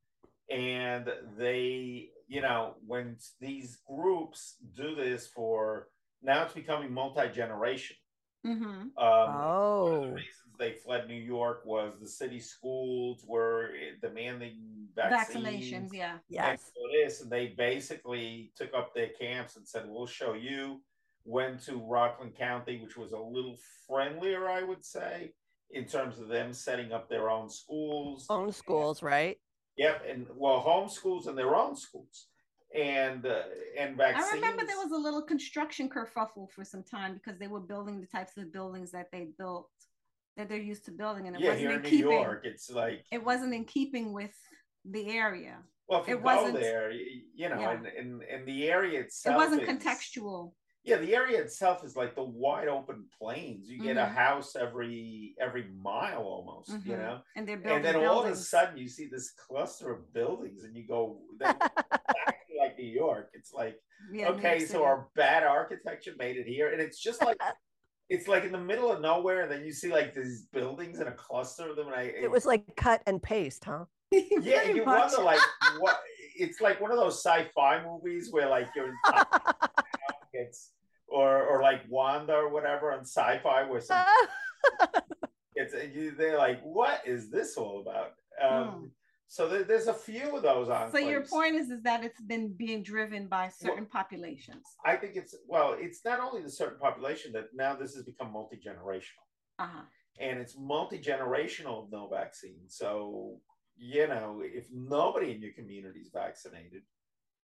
[0.50, 5.88] and they, you know, when these groups do this for
[6.22, 7.92] now, it's becoming multi-generational.
[8.46, 8.64] Mm-hmm.
[8.64, 10.16] Um, oh,
[10.58, 15.92] they fled New York was the city schools were demanding vaccinations.
[15.92, 16.18] Yeah.
[16.28, 16.70] Yes.
[16.76, 20.82] And this, and they basically took up their camps and said, "We'll show you."
[21.24, 25.32] Went to Rockland County, which was a little friendlier, I would say,
[25.72, 28.26] in terms of them setting up their own schools.
[28.30, 29.36] Own schools, right?
[29.76, 32.28] Yep, and well, home schools and their own schools
[32.74, 33.42] and uh,
[33.78, 34.26] and vaccines.
[34.30, 38.00] I remember there was a little construction kerfuffle for some time because they were building
[38.00, 39.70] the types of buildings that they built
[40.36, 42.12] that they're used to building, and it yeah, wasn't here in, in New keeping.
[42.12, 44.34] York, it's like it wasn't in keeping with
[44.84, 45.58] the area.
[45.88, 47.70] Well, if you it go wasn't, there, you know, yeah.
[47.72, 50.52] and, and and the area itself, it wasn't contextual.
[50.86, 53.68] Yeah, the area itself is like the wide open plains.
[53.68, 53.98] You get mm-hmm.
[53.98, 56.90] a house every every mile almost, mm-hmm.
[56.90, 57.18] you know.
[57.34, 58.10] And they're building And then buildings.
[58.10, 62.78] all of a sudden you see this cluster of buildings and you go exactly like
[62.78, 63.30] New York.
[63.34, 63.80] It's like
[64.12, 66.70] yeah, okay, so our bad architecture made it here.
[66.70, 67.38] And it's just like
[68.08, 71.08] it's like in the middle of nowhere, and then you see like these buildings and
[71.08, 71.88] a cluster of them.
[71.88, 73.84] And I it, it was like cut and paste, huh?
[74.12, 75.12] yeah, you much.
[75.12, 75.40] wonder like
[75.78, 76.00] what
[76.38, 78.94] it's like one of those sci-fi movies where like you're in
[80.32, 80.72] it's
[81.08, 84.04] or or like Wanda or whatever on sci-fi where some
[85.56, 88.12] it's you, they're like, what is this all about?
[88.42, 88.86] Um, hmm.
[89.28, 90.90] So there, there's a few of those on.
[90.92, 94.64] So your point is is that it's been being driven by certain well, populations.
[94.84, 98.32] I think it's well, it's not only the certain population that now this has become
[98.32, 99.26] multi generational,
[99.58, 99.82] uh-huh.
[100.20, 102.60] and it's multi generational no vaccine.
[102.68, 103.40] So
[103.76, 106.82] you know, if nobody in your community is vaccinated,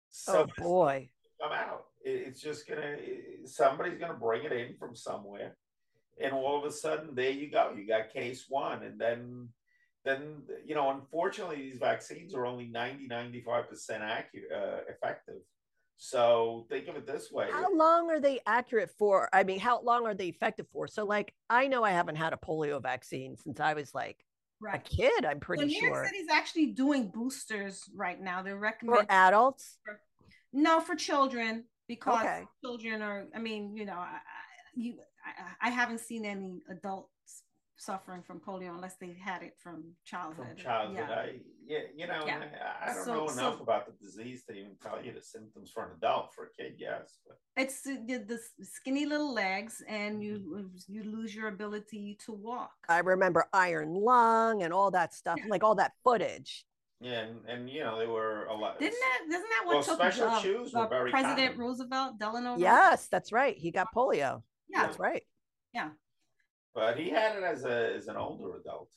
[0.10, 1.10] so oh boy,
[1.42, 1.86] come out.
[2.02, 2.98] It's just gonna
[3.46, 5.56] somebody's gonna bring it in from somewhere,
[6.22, 7.74] and all of a sudden, there you go.
[7.76, 9.50] You got case one, and then
[10.06, 15.42] then you know, unfortunately, these vaccines are only 90 95 percent accurate, uh, effective.
[15.98, 19.30] So think of it this way: How long are they accurate for?
[19.34, 20.88] I mean, how long are they effective for?
[20.88, 24.24] So, like, I know I haven't had a polio vaccine since I was like
[24.62, 24.76] right.
[24.76, 25.26] a kid.
[25.26, 25.90] I'm pretty so New sure.
[25.90, 28.42] New York City's actually doing boosters right now.
[28.42, 29.78] They're recommending for adults.
[29.84, 30.00] For,
[30.54, 32.44] no, for children because okay.
[32.64, 33.26] children are.
[33.36, 34.20] I mean, you know, I,
[34.74, 34.96] you
[35.62, 37.10] I, I haven't seen any adults
[37.80, 40.48] suffering from polio unless they had it from childhood.
[40.48, 41.15] From childhood, Yeah.
[41.15, 42.44] I, yeah, you know, Yeah.
[42.82, 45.22] I, I don't So- know so- enough about the disease to even tell you the
[45.22, 46.34] symptoms for an adult.
[46.34, 48.20] For a kid, yes, but It's the, the
[48.60, 52.76] the skinny little legs, and you you lose your ability to walk.
[52.89, 56.65] I remember Iron Lung and all that stuff, like all that footage.
[57.00, 58.78] yeah, and, and you know, they were a lot.
[58.78, 59.20] Didn't that?
[59.30, 61.60] Isn't that what Well, took special uh, shoes were uh, very President common.
[61.68, 62.52] Roosevelt, Delano?
[62.56, 62.60] Roosevelt?
[62.60, 63.56] Yes, that's right.
[63.58, 64.44] He got polio.
[64.68, 64.82] Yeah.
[64.86, 65.24] That's right.
[66.80, 68.89] But he had it as a as an older adult.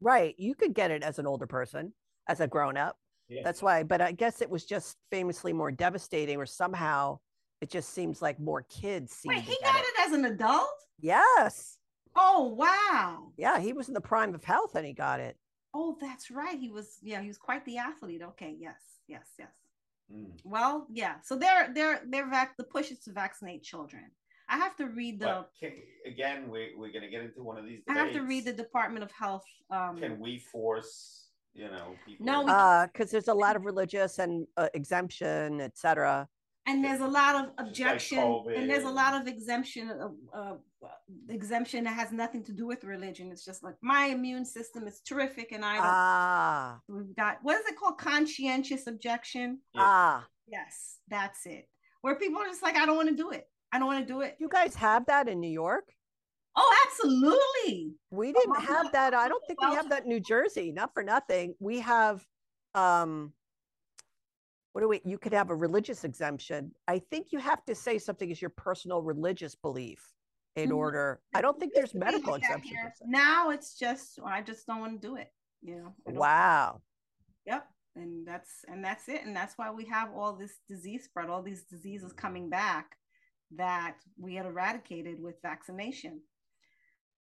[0.00, 0.34] Right.
[0.38, 1.94] You could get it as an older person,
[2.28, 2.98] as a grown up.
[3.28, 3.40] Yeah.
[3.42, 7.20] That's why, but I guess it was just famously more devastating, or somehow
[7.62, 9.84] it just seems like more kids seem Wait, he got it.
[9.84, 10.68] it as an adult?
[11.00, 11.78] Yes.
[12.14, 13.32] Oh wow!
[13.38, 15.38] Yeah, he was in the prime of health and he got it.
[15.72, 16.58] Oh, that's right.
[16.58, 16.98] He was.
[17.00, 18.20] Yeah, he was quite the athlete.
[18.22, 18.54] Okay.
[18.58, 18.82] Yes.
[19.08, 19.28] Yes.
[19.38, 19.54] Yes.
[20.14, 20.32] Mm.
[20.44, 21.14] Well, yeah.
[21.24, 24.10] So they're they're they're vac- the push is to vaccinate children.
[24.52, 25.46] I have to read the.
[25.58, 25.72] Can,
[26.06, 27.80] again, we we're gonna get into one of these.
[27.88, 29.46] I have to read the Department of Health.
[29.70, 32.26] Um, Can we force you know people?
[32.26, 36.28] No, we- Uh, because there's a lot of religious and uh, exemption, et cetera.
[36.66, 39.84] and there's a lot of Just like objection, and there's a lot of exemption.
[39.90, 40.54] Of, uh,
[41.28, 43.32] exemption that has nothing to do with religion.
[43.32, 45.86] It's just like my immune system is terrific, and I don't.
[45.86, 47.96] Ah, we've got what is it called?
[47.98, 49.48] Conscientious objection.
[49.74, 49.82] Yeah.
[49.84, 50.26] ah.
[50.46, 51.64] Yes, that's it.
[52.02, 53.46] Where people are just like, I don't want to do it.
[53.72, 54.36] I don't want to do it.
[54.38, 55.88] You guys have that in New York?
[56.54, 57.94] Oh, absolutely.
[58.10, 59.14] We didn't Mom, have that.
[59.14, 60.70] I don't think we have that in New Jersey.
[60.70, 61.54] Not for nothing.
[61.58, 62.24] We have
[62.74, 63.32] um
[64.72, 66.72] what do we you could have a religious exemption.
[66.86, 70.12] I think you have to say something is your personal religious belief
[70.56, 70.76] in Mhm.
[70.76, 71.22] order.
[71.34, 72.70] I don't think there's Used to be medical like that exemptions.
[72.70, 72.84] here.
[72.90, 73.04] per se.
[73.08, 75.32] Now it's just I just don't want to do it.
[75.62, 75.94] You know.
[76.04, 76.82] Wow.
[77.46, 77.66] Yep.
[77.96, 79.24] And that's and that's it.
[79.24, 82.96] And that's why we have all this disease spread, all these diseases coming back
[83.56, 86.20] that we had eradicated with vaccination.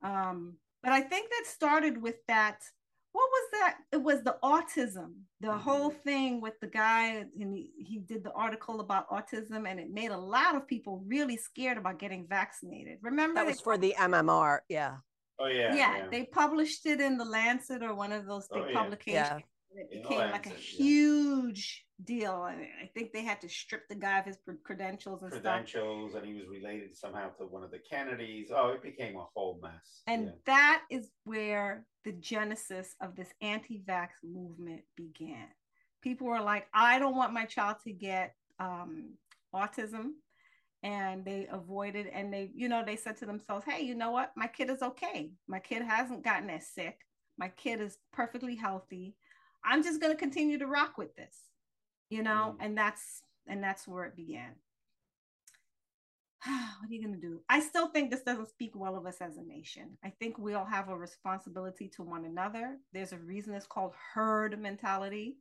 [0.04, 2.60] Um, but I think that started with that.
[3.14, 3.78] What was that?
[3.92, 8.32] It was the autism, the whole thing with the guy, and he, he did the
[8.32, 13.00] article about autism, and it made a lot of people really scared about getting vaccinated.
[13.02, 14.60] Remember That they was for the MMR.
[14.70, 14.96] Yeah.
[15.40, 15.76] Oh yeah.
[15.76, 18.78] yeah, they published it in the Lancet or one of those big Oh, yeah.
[18.80, 19.28] publications.
[19.40, 19.40] Yeah.
[19.76, 20.86] It became like a Lancet, yeah.
[20.86, 22.46] huge deal.
[22.46, 25.44] And I think they had to strip the guy of his credentials and stuff.
[25.44, 28.50] credentials, and he was related somehow to one of the Kennedys.
[28.54, 30.02] Oh, it became a whole mess.
[30.08, 30.32] And yeah.
[30.46, 35.48] that is where the genesis of this anti vax movement began.
[36.02, 39.14] People were like, I don't want my child to get um,
[39.54, 40.14] autism.
[40.84, 44.32] And they avoided, and they, you know, they said to themselves, hey, you know what?
[44.36, 45.32] My kid is okay.
[45.48, 46.98] My kid hasn't gotten as sick.
[47.38, 49.16] My kid is perfectly healthy.
[49.64, 51.36] I'm just going to continue to rock with this,
[52.10, 52.66] you know, Mhm.
[52.66, 54.56] and that's, and that's where it began.
[56.46, 57.42] what are you going to do?
[57.50, 59.98] I still think this doesn't speak well of us as a nation.
[60.04, 62.78] I think we all have a responsibility to one another.
[62.94, 65.38] There's a reason it's called herd mentality.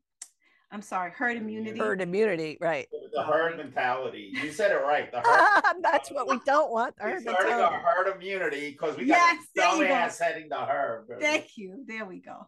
[0.72, 1.78] I'm sorry, herd immunity.
[1.80, 2.87] Herd immunity, right.
[3.12, 4.30] the herd mentality.
[4.35, 5.11] You said it right.
[5.11, 5.83] The herd.
[5.83, 6.94] That's what we don't want.
[6.96, 7.74] the We're herd starting mentality.
[7.76, 11.09] our herd immunity because we got a you dumbass heading the herd.
[11.18, 11.83] Thank you.
[11.88, 12.46] There we go.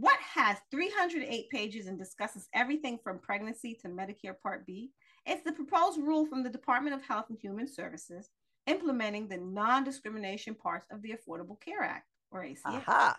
[0.00, 4.90] What has 308 pages and discusses everything from pregnancy to Medicare Part B?
[5.24, 8.30] It's the proposed rule from the Department of Health and Human Services
[8.66, 12.58] implementing the non discrimination parts of the Affordable Care Act, or ACA.
[12.64, 13.16] Aha.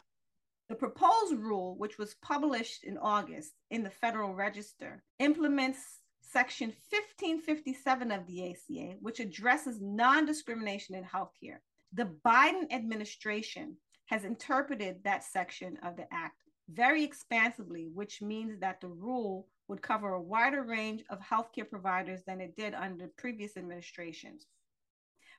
[0.67, 8.11] The proposed rule, which was published in August in the Federal Register, implements Section 1557
[8.11, 11.59] of the ACA, which addresses non discrimination in healthcare.
[11.93, 18.81] The Biden administration has interpreted that section of the Act very expansively, which means that
[18.81, 23.57] the rule would cover a wider range of healthcare providers than it did under previous
[23.57, 24.47] administrations.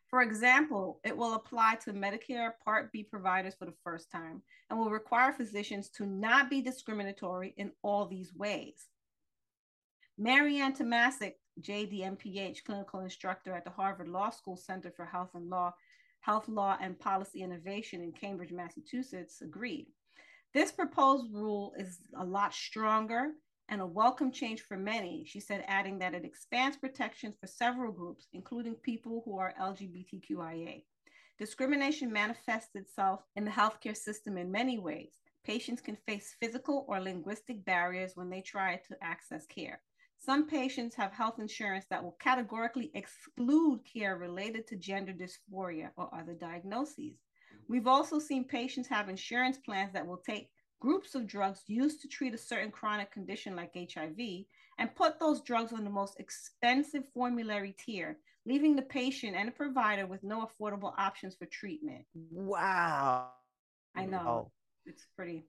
[0.08, 4.78] For example, it will apply to Medicare Part B providers for the first time and
[4.78, 8.86] will require physicians to not be discriminatory in all these ways.
[10.18, 15.74] Maryanne Tomazic, JDMPH, clinical instructor at the Harvard Law School Center for Health and Law,
[16.20, 19.88] Health Law and Policy Innovation in Cambridge, Massachusetts, agreed.
[20.56, 23.32] This proposed rule is a lot stronger
[23.68, 27.92] and a welcome change for many, she said, adding that it expands protections for several
[27.92, 30.82] groups, including people who are LGBTQIA.
[31.38, 35.18] Discrimination manifests itself in the healthcare system in many ways.
[35.44, 39.82] Patients can face physical or linguistic barriers when they try to access care.
[40.16, 46.08] Some patients have health insurance that will categorically exclude care related to gender dysphoria or
[46.14, 47.18] other diagnoses.
[47.68, 50.50] We've also seen patients have insurance plans that will take
[50.80, 54.44] groups of drugs used to treat a certain chronic condition like HIV
[54.78, 59.52] and put those drugs on the most expensive formulary tier, leaving the patient and the
[59.52, 62.04] provider with no affordable options for treatment.
[62.30, 63.30] Wow.
[63.96, 64.52] I know.
[64.84, 65.46] It's pretty.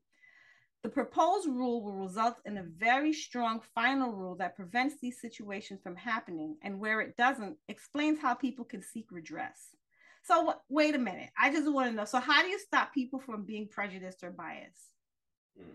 [0.83, 5.81] The proposed rule will result in a very strong final rule that prevents these situations
[5.83, 9.75] from happening, and where it doesn't, explains how people can seek redress.
[10.27, 11.29] So, wait a minute.
[11.39, 12.03] I just want to know.
[12.03, 14.91] So, how do you stop people from being prejudiced or biased?
[15.57, 15.69] Hmm.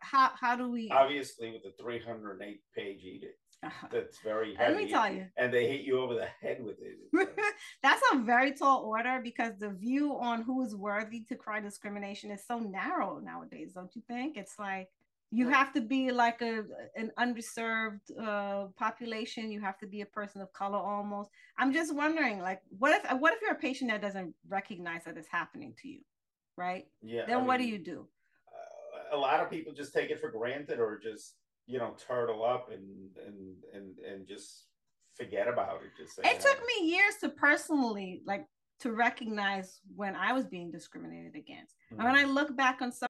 [0.00, 0.90] How how do we?
[0.90, 3.86] Obviously, with the 308 page edict, uh-huh.
[3.92, 4.74] that's very heavy.
[4.74, 5.26] Let me tell you.
[5.36, 7.28] And they hit you over the head with it.
[7.82, 12.32] that's a very tall order because the view on who is worthy to cry discrimination
[12.32, 14.36] is so narrow nowadays, don't you think?
[14.36, 14.88] It's like
[15.32, 16.64] you have to be like a
[16.96, 19.52] an underserved uh, population.
[19.52, 21.30] You have to be a person of color almost.
[21.58, 25.16] I'm just wondering like what if what if you're a patient that doesn't recognize that
[25.16, 26.00] it's happening to you
[26.60, 26.86] right?
[27.02, 28.06] Yeah then I what mean, do you do?
[29.12, 31.34] uh, a lot of people just take it for granted or just
[31.66, 34.66] you know turtle up and and and and just
[35.14, 38.46] forget about it just say, it took me years to personally like
[38.78, 41.74] to recognize when i was being discriminated against.
[41.74, 42.00] Mm-hmm.
[42.00, 42.30] and when mm-hmm.
[42.30, 43.09] i look back on some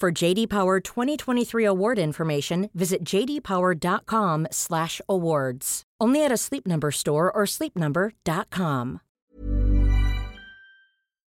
[0.00, 5.82] For JD Power 2023 award information, visit jdpower.com/awards.
[6.00, 9.00] Only at a Sleep Number store or sleepnumber.com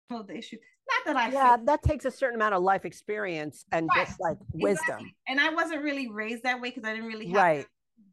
[0.08, 0.56] Well, the issue.
[0.88, 4.06] Not that I yeah, feel- that takes a certain amount of life experience and right.
[4.06, 4.80] just like wisdom.
[5.00, 5.14] Exactly.
[5.28, 7.66] And I wasn't really raised that way because I didn't really have right.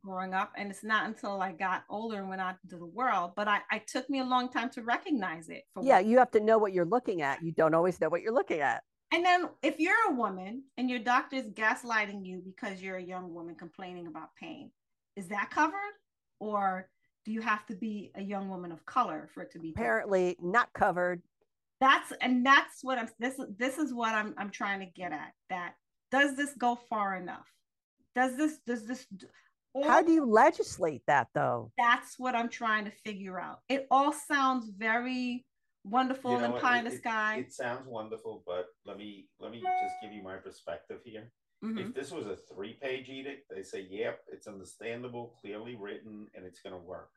[0.04, 0.52] growing up.
[0.58, 3.32] And it's not until I got older and went out into the world.
[3.38, 5.64] But I, I took me a long time to recognize it.
[5.82, 7.42] yeah, what- you have to know what you're looking at.
[7.42, 8.84] You don't always know what you're looking at.
[9.13, 13.04] And then if you're a woman and your doctor is gaslighting you because you're a
[13.04, 14.71] young woman complaining about pain,
[15.17, 15.93] is that covered?
[16.39, 16.89] Or
[17.26, 20.36] do you have to be a young woman of color for it to be apparently
[20.36, 20.52] covered?
[20.52, 21.21] not covered
[21.80, 25.34] that's and that's what i'm this this is what i'm i'm trying to get at
[25.50, 25.74] that
[26.12, 27.47] does this go far enough
[28.15, 29.08] does this does this
[29.74, 33.88] or, how do you legislate that though that's what i'm trying to figure out it
[33.91, 35.45] all sounds very
[35.84, 39.52] wonderful you know, and pie in the sky it, sounds wonderful but let me let
[39.52, 41.32] me just give you my perspective here
[41.63, 41.80] mm-hmm.
[41.80, 46.46] if this was a three page edict they say yep it's understandable clearly written and
[46.46, 47.10] it's going to work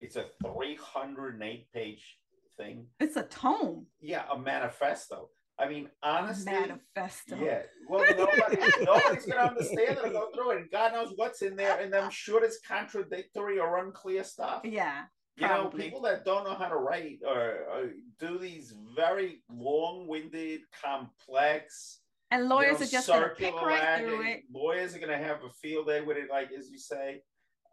[0.00, 2.18] it's a 308 page
[2.56, 2.86] thing.
[3.00, 3.86] It's a tome.
[4.00, 5.30] Yeah, a manifesto.
[5.58, 7.36] I mean, honestly, manifesto.
[7.42, 7.62] Yeah.
[7.88, 11.78] Well, nobody, nobody's gonna understand it or go through it, God knows what's in there,
[11.80, 14.62] and I'm sure it's contradictory or unclear stuff.
[14.64, 15.02] Yeah.
[15.36, 20.60] You know, people that don't know how to write or, or do these very long-winded,
[20.82, 24.42] complex, and lawyers you know, are just going to pick right through it.
[24.52, 27.22] Lawyers are going to have a field day with it, like as you say.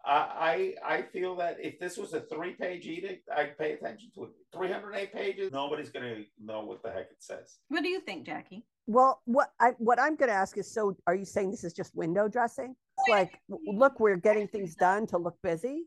[0.03, 4.23] I I feel that if this was a three page edict, I'd pay attention to
[4.23, 4.31] it.
[4.51, 7.59] 308 pages, nobody's going to know what the heck it says.
[7.67, 8.65] What do you think, Jackie?
[8.87, 11.73] Well, what I what I'm going to ask is, so are you saying this is
[11.73, 12.75] just window dressing?
[13.09, 15.85] like, look, we're getting things done to look busy.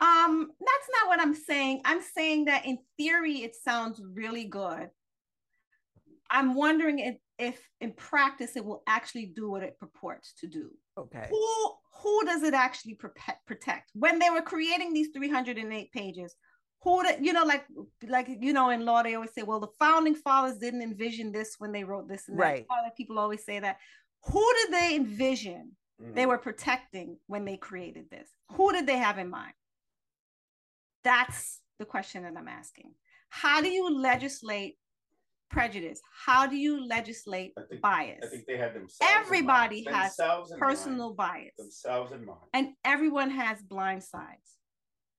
[0.00, 1.82] Um, that's not what I'm saying.
[1.84, 4.88] I'm saying that in theory, it sounds really good.
[6.30, 10.70] I'm wondering if, if in practice it will actually do what it purports to do.
[10.96, 11.26] Okay.
[11.28, 12.94] Who who does it actually
[13.46, 13.90] protect?
[13.94, 16.34] When they were creating these 308 pages,
[16.82, 17.66] who did, you know, like
[18.08, 21.56] like you know, in law they always say, well, the founding fathers didn't envision this
[21.58, 22.42] when they wrote this and that.
[22.42, 22.66] Right.
[22.96, 23.78] People always say that.
[24.24, 26.14] Who did they envision mm-hmm.
[26.14, 28.28] they were protecting when they created this?
[28.52, 29.52] Who did they have in mind?
[31.04, 32.92] That's the question that I'm asking.
[33.28, 34.76] How do you legislate
[35.50, 36.00] prejudice?
[36.24, 38.20] How do you legislate I think, bias?
[38.24, 39.12] I think they have themselves.
[39.16, 40.16] Everybody has
[40.58, 41.16] personal mind.
[41.16, 41.56] bias.
[41.58, 42.38] Themselves in mind.
[42.52, 44.58] And everyone has blind sides.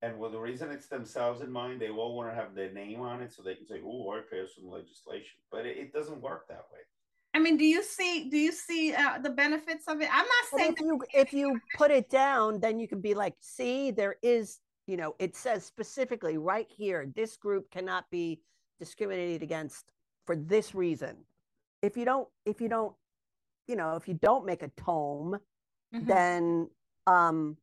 [0.04, 3.02] And well, the reason it's themselves in mind, they all want to have their name
[3.02, 6.20] on it so they can say, "Oh, I pass some legislation," but it, it, doesn't
[6.22, 6.80] work that way.
[7.36, 8.28] I mean, do you see?
[8.28, 10.10] Do you see uh, the benefits of it?
[10.12, 13.36] I'm not saying if you if you put it down, then you can be like,
[13.42, 14.60] "See, there is."
[14.92, 18.42] You know, it says specifically right here, this group cannot be
[18.78, 19.94] discriminated against
[20.26, 21.16] for this reason.
[21.82, 22.94] If you don't, if you don't,
[23.70, 25.40] you know, if you don't make a tome,
[25.96, 26.06] mm-hmm.
[26.06, 26.70] then
[27.08, 27.56] um,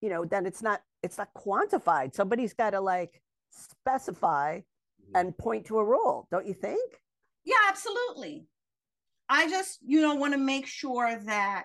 [0.00, 2.14] you know, then it's not it's not quantified.
[2.14, 5.16] Somebody's got to like specify mm-hmm.
[5.16, 7.02] and point to a rule, don't you think?
[7.44, 8.46] Yeah, absolutely.
[9.28, 11.64] I just, you know, want to make sure that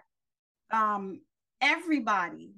[0.71, 1.21] um,
[1.61, 2.55] everybody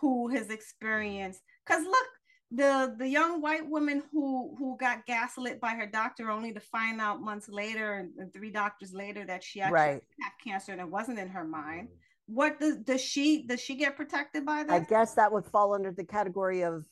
[0.00, 2.06] who has experienced, because look,
[2.50, 7.00] the the young white woman who who got gaslit by her doctor only to find
[7.00, 10.02] out months later and, and three doctors later that she actually right.
[10.20, 11.88] had cancer and it wasn't in her mind.
[12.26, 14.70] What does does she does she get protected by that?
[14.70, 16.86] I guess that would fall under the category of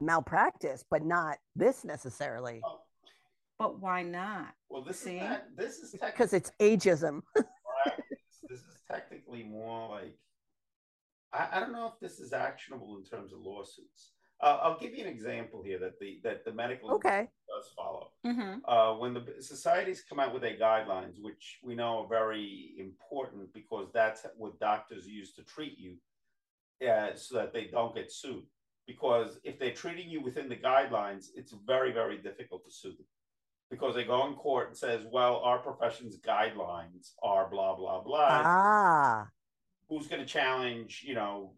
[0.00, 2.60] malpractice, but not this necessarily.
[2.64, 2.80] Oh.
[3.58, 4.54] But why not?
[4.68, 5.16] Well, this See?
[5.16, 7.22] is not, this is because it's ageism.
[7.34, 10.16] this is technically more like
[11.32, 14.12] I, I don't know if this is actionable in terms of lawsuits.
[14.40, 17.26] Uh, I'll give you an example here that the that the medical okay.
[17.48, 18.12] does follow.
[18.24, 18.58] Mm-hmm.
[18.64, 23.52] Uh, when the societies come out with their guidelines, which we know are very important
[23.52, 25.96] because that's what doctors use to treat you,
[26.88, 28.44] uh, so that they don't get sued.
[28.86, 33.06] Because if they're treating you within the guidelines, it's very very difficult to sue them
[33.70, 38.42] because they go in court and says, "Well, our profession's guidelines are blah blah blah."
[38.44, 39.28] Ah.
[39.88, 41.04] Who's going to challenge?
[41.06, 41.52] You know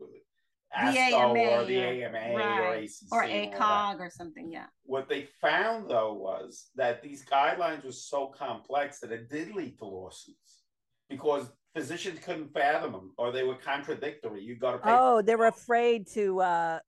[0.77, 2.61] ASCO the AMA or the AMA right.
[2.61, 4.53] or ACC or ACOG or something.
[4.53, 4.67] Yeah.
[4.85, 9.79] What they found though was that these guidelines were so complex that it did lead
[9.79, 10.63] to lawsuits
[11.09, 14.43] because physicians couldn't fathom them or they were contradictory.
[14.43, 14.81] You got to.
[14.85, 16.41] Oh, they were afraid to.
[16.41, 16.79] uh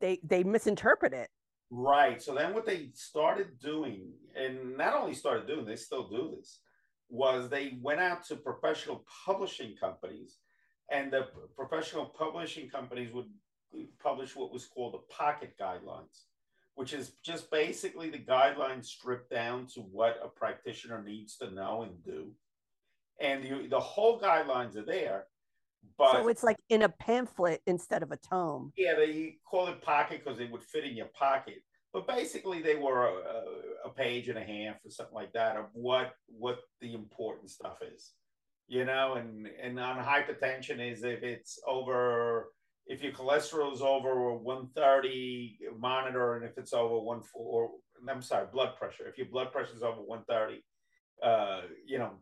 [0.00, 1.28] They they misinterpret it.
[1.70, 2.20] Right.
[2.20, 6.60] So then what they started doing, and not only started doing, they still do this,
[7.08, 10.38] was they went out to professional publishing companies
[10.90, 13.26] and the professional publishing companies would
[14.02, 16.24] publish what was called the pocket guidelines,
[16.74, 21.82] which is just basically the guidelines stripped down to what a practitioner needs to know
[21.82, 22.32] and do.
[23.20, 25.26] And the, the whole guidelines are there.
[25.96, 28.72] But so it's like in a pamphlet instead of a tome.
[28.76, 31.62] Yeah, they call it pocket because it would fit in your pocket.
[31.92, 35.66] But basically, they were a, a page and a half or something like that of
[35.72, 38.12] what what the important stuff is
[38.70, 42.52] you know, and and on hypertension is if it's over
[42.86, 47.70] if your cholesterol is over 130, monitor, and if it's over one four,
[48.08, 49.08] I'm sorry, blood pressure.
[49.08, 50.64] If your blood pressure is over 130,
[51.22, 52.12] uh, you know,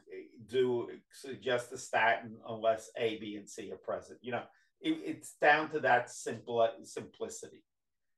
[0.47, 4.19] do suggest a statin unless A, B, and C are present.
[4.23, 4.43] You know,
[4.81, 7.63] it, it's down to that simple simplicity.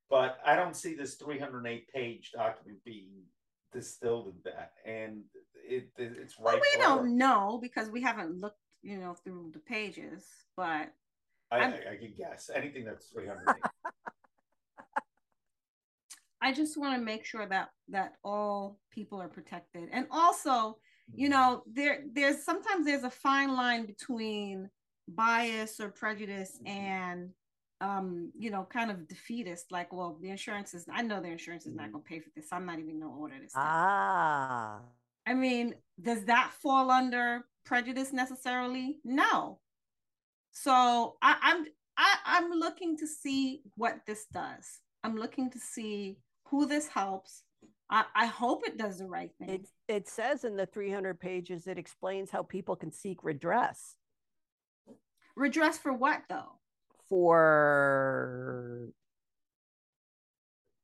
[0.09, 3.11] But I don't see this 308 page document being
[3.73, 5.23] distilled in that, and
[5.55, 6.55] it, it it's right.
[6.55, 10.25] Well, we don't know because we haven't looked, you know, through the pages,
[10.57, 10.93] but
[11.51, 13.45] I, I, I can guess anything that's 300.
[16.43, 20.79] I just want to make sure that that all people are protected, and also,
[21.15, 21.33] you mm-hmm.
[21.33, 24.71] know, there there's sometimes there's a fine line between
[25.09, 27.31] bias or prejudice and
[27.81, 31.67] um, you know, kind of defeatist, like, well, the insurance is, I know the insurance
[31.67, 31.93] is not mm-hmm.
[31.93, 32.49] going to pay for this.
[32.53, 33.53] I'm not even going to order this.
[33.55, 34.81] Ah.
[35.27, 38.99] I mean, does that fall under prejudice necessarily?
[39.05, 39.61] No.
[40.53, 41.67] So I, I'm,
[41.97, 44.81] I, I'm looking to see what this does.
[45.03, 46.19] I'm looking to see
[46.49, 47.43] who this helps.
[47.91, 49.49] I, I hope it does the right thing.
[49.49, 53.97] It, it says in the 300 pages, it explains how people can seek redress.
[55.35, 56.60] Redress for what, though?
[57.11, 58.89] For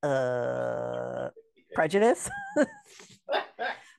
[0.02, 1.30] uh
[1.74, 2.28] prejudice.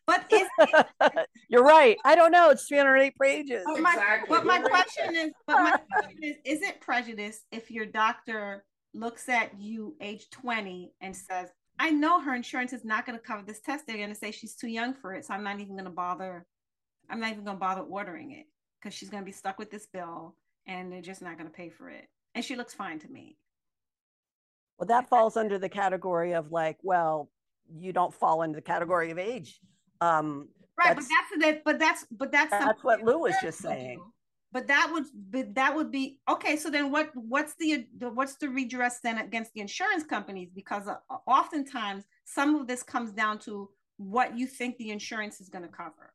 [0.07, 0.47] but is
[1.49, 1.97] you're right.
[2.03, 2.49] I don't know.
[2.49, 3.63] It's 308 pages.
[3.65, 4.35] But my, exactly.
[4.35, 9.29] but my question is, but my question is, is it prejudice if your doctor looks
[9.29, 11.49] at you age 20 and says,
[11.79, 13.85] I know her insurance is not going to cover this test.
[13.85, 15.25] They're going to say she's too young for it.
[15.25, 16.45] So I'm not even going to bother.
[17.09, 18.45] I'm not even going to bother ordering it
[18.81, 21.55] because she's going to be stuck with this bill and they're just not going to
[21.55, 22.07] pay for it
[22.37, 23.35] and she looks fine to me.
[24.77, 27.31] Well, that falls under the category of like, well,
[27.75, 29.59] you don't fall into the category of age.
[30.01, 31.63] Um, right, that's, but that's that.
[31.65, 33.99] But that's but that's that's what Lou was just saying.
[34.51, 36.57] But that would but that would be okay.
[36.57, 40.49] So then, what what's the, the what's the redress then against the insurance companies?
[40.53, 43.67] Because uh, oftentimes some of this comes down to
[43.97, 46.13] what you think the insurance is going to cover.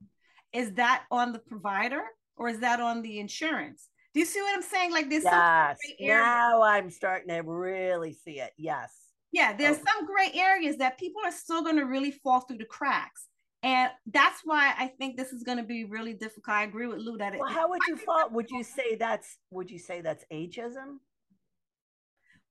[0.52, 2.02] Is that on the provider
[2.36, 3.88] or is that on the insurance?
[4.14, 4.92] Do you see what I'm saying?
[4.92, 5.24] Like this.
[5.24, 5.78] Yes.
[6.00, 8.52] Now I'm starting to really see it.
[8.58, 8.92] Yes.
[9.32, 9.84] Yeah, there's okay.
[9.86, 13.28] some gray areas that people are still going to really fall through the cracks.
[13.62, 16.56] And that's why I think this is going to be really difficult.
[16.56, 17.38] I agree with Lou that.
[17.38, 18.28] Well, it, how would you fall?
[18.30, 19.38] Would you say that's?
[19.50, 20.98] Would you say that's ageism?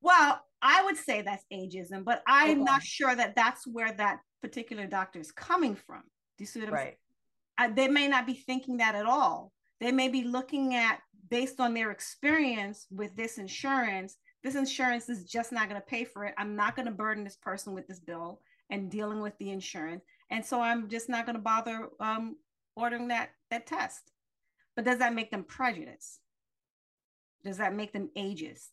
[0.01, 2.63] Well, I would say that's ageism, but I'm okay.
[2.63, 6.01] not sure that that's where that particular doctor is coming from.
[6.37, 6.97] Do you see what I'm right.
[7.59, 7.75] saying?
[7.75, 9.51] They may not be thinking that at all.
[9.79, 10.99] They may be looking at
[11.31, 14.17] based on their experience with this insurance.
[14.43, 16.35] This insurance is just not going to pay for it.
[16.37, 20.03] I'm not going to burden this person with this bill and dealing with the insurance.
[20.29, 22.35] And so i'm just not going to bother um,
[22.75, 24.11] ordering that that test.
[24.75, 26.19] But does that make them prejudiced?
[27.43, 28.69] Does that make them ageist?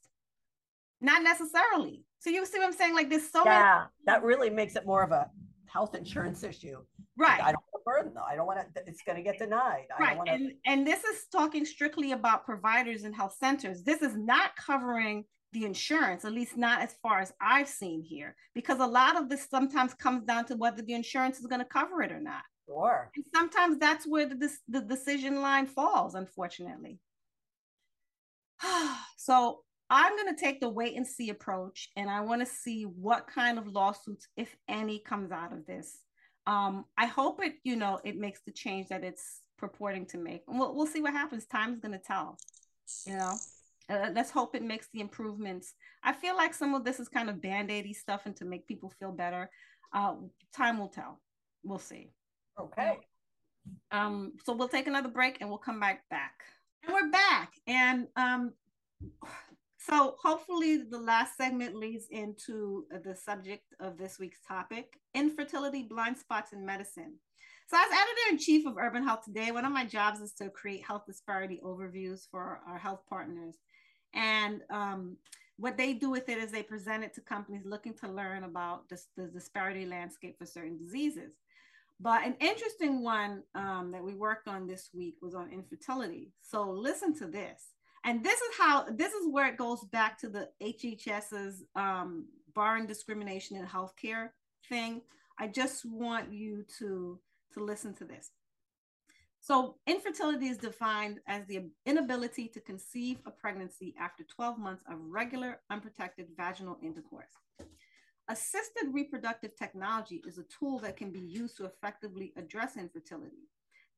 [1.01, 2.05] Not necessarily.
[2.19, 2.95] So you see what i'm saying?
[2.95, 5.31] Like this so yeah many- that really makes it more of a
[5.69, 6.79] health insurance issue
[7.17, 9.39] right i don't want to burden though i don't want to it's going to get
[9.39, 10.33] denied right wanna...
[10.33, 15.25] and, and this is talking strictly about providers and health centers this is not covering
[15.53, 19.29] the insurance, at least not as far as I've seen here, because a lot of
[19.29, 22.43] this sometimes comes down to whether the insurance is going to cover it or not.
[22.67, 23.11] Sure.
[23.17, 26.99] And sometimes that's where the, the decision line falls, unfortunately.
[29.17, 29.61] so
[29.91, 33.27] I'm going to take the wait and see approach, and I want to see what
[33.27, 35.99] kind of lawsuits, if any, comes out of this.
[36.47, 40.43] Um, I hope it, you know, it makes the change that it's purporting to make.
[40.47, 41.47] We'll, we'll see what happens.
[41.47, 42.39] Time's going to tell,
[43.07, 43.35] you know.
[43.91, 45.73] Uh, let's hope it makes the improvements.
[46.03, 48.93] I feel like some of this is kind of band-aidy stuff and to make people
[48.99, 49.49] feel better.
[49.95, 50.17] Uh,
[50.55, 51.21] time will tell.
[51.63, 52.13] We'll see.
[52.61, 52.99] Okay.
[53.91, 56.35] Um, so we'll take another break and we'll come back back.
[56.83, 57.53] And we're back.
[57.67, 58.53] And um,
[59.79, 66.19] so hopefully the last segment leads into the subject of this week's topic, infertility, blind
[66.19, 67.15] spots in medicine.
[67.69, 70.49] So, as editor in chief of Urban Health Today, one of my jobs is to
[70.49, 73.57] create health disparity overviews for our health partners.
[74.15, 75.17] And um,
[75.59, 78.89] what they do with it is they present it to companies looking to learn about
[78.89, 81.33] the disparity landscape for certain diseases.
[82.01, 86.33] But an interesting one um, that we worked on this week was on infertility.
[86.43, 87.63] So listen to this.
[88.05, 92.87] And this is how, this is where it goes back to the HHS's um, barring
[92.87, 94.31] discrimination in healthcare
[94.69, 95.03] thing.
[95.39, 97.19] I just want you to,
[97.55, 98.31] to listen to this.
[99.41, 104.99] So, infertility is defined as the inability to conceive a pregnancy after 12 months of
[105.01, 107.31] regular, unprotected vaginal intercourse.
[108.29, 113.49] Assisted reproductive technology is a tool that can be used to effectively address infertility.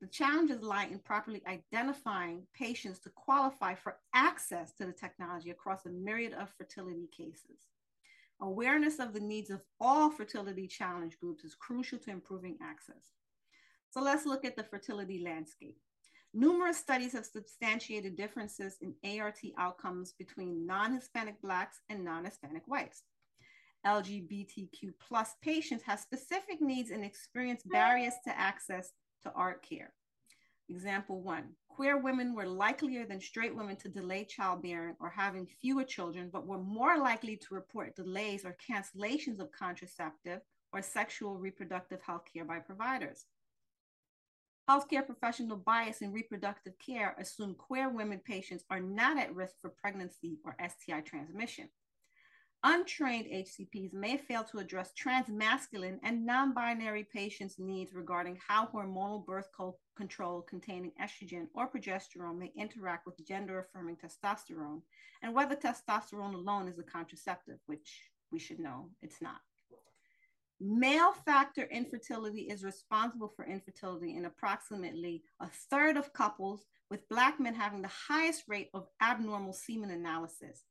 [0.01, 5.84] The challenges lie in properly identifying patients to qualify for access to the technology across
[5.84, 7.68] a myriad of fertility cases.
[8.40, 13.12] Awareness of the needs of all fertility challenge groups is crucial to improving access.
[13.90, 15.76] So let's look at the fertility landscape.
[16.32, 23.03] Numerous studies have substantiated differences in ART outcomes between non-Hispanic Blacks and non-Hispanic whites.
[23.84, 28.92] LGBTQ plus patients have specific needs and experience barriers to access
[29.23, 29.93] to ART care.
[30.68, 35.85] Example one, queer women were likelier than straight women to delay childbearing or having fewer
[35.85, 40.41] children, but were more likely to report delays or cancellations of contraceptive
[40.73, 43.27] or sexual reproductive health care by providers.
[44.68, 49.71] Healthcare professional bias in reproductive care assume queer women patients are not at risk for
[49.71, 51.68] pregnancy or STI transmission.
[52.62, 59.24] Untrained HCPs may fail to address transmasculine and non binary patients' needs regarding how hormonal
[59.24, 59.48] birth
[59.96, 64.82] control containing estrogen or progesterone may interact with gender affirming testosterone,
[65.22, 69.40] and whether testosterone alone is a contraceptive, which we should know it's not.
[70.61, 77.40] Male factor infertility is responsible for infertility in approximately a third of couples, with Black
[77.40, 80.64] men having the highest rate of abnormal semen analysis.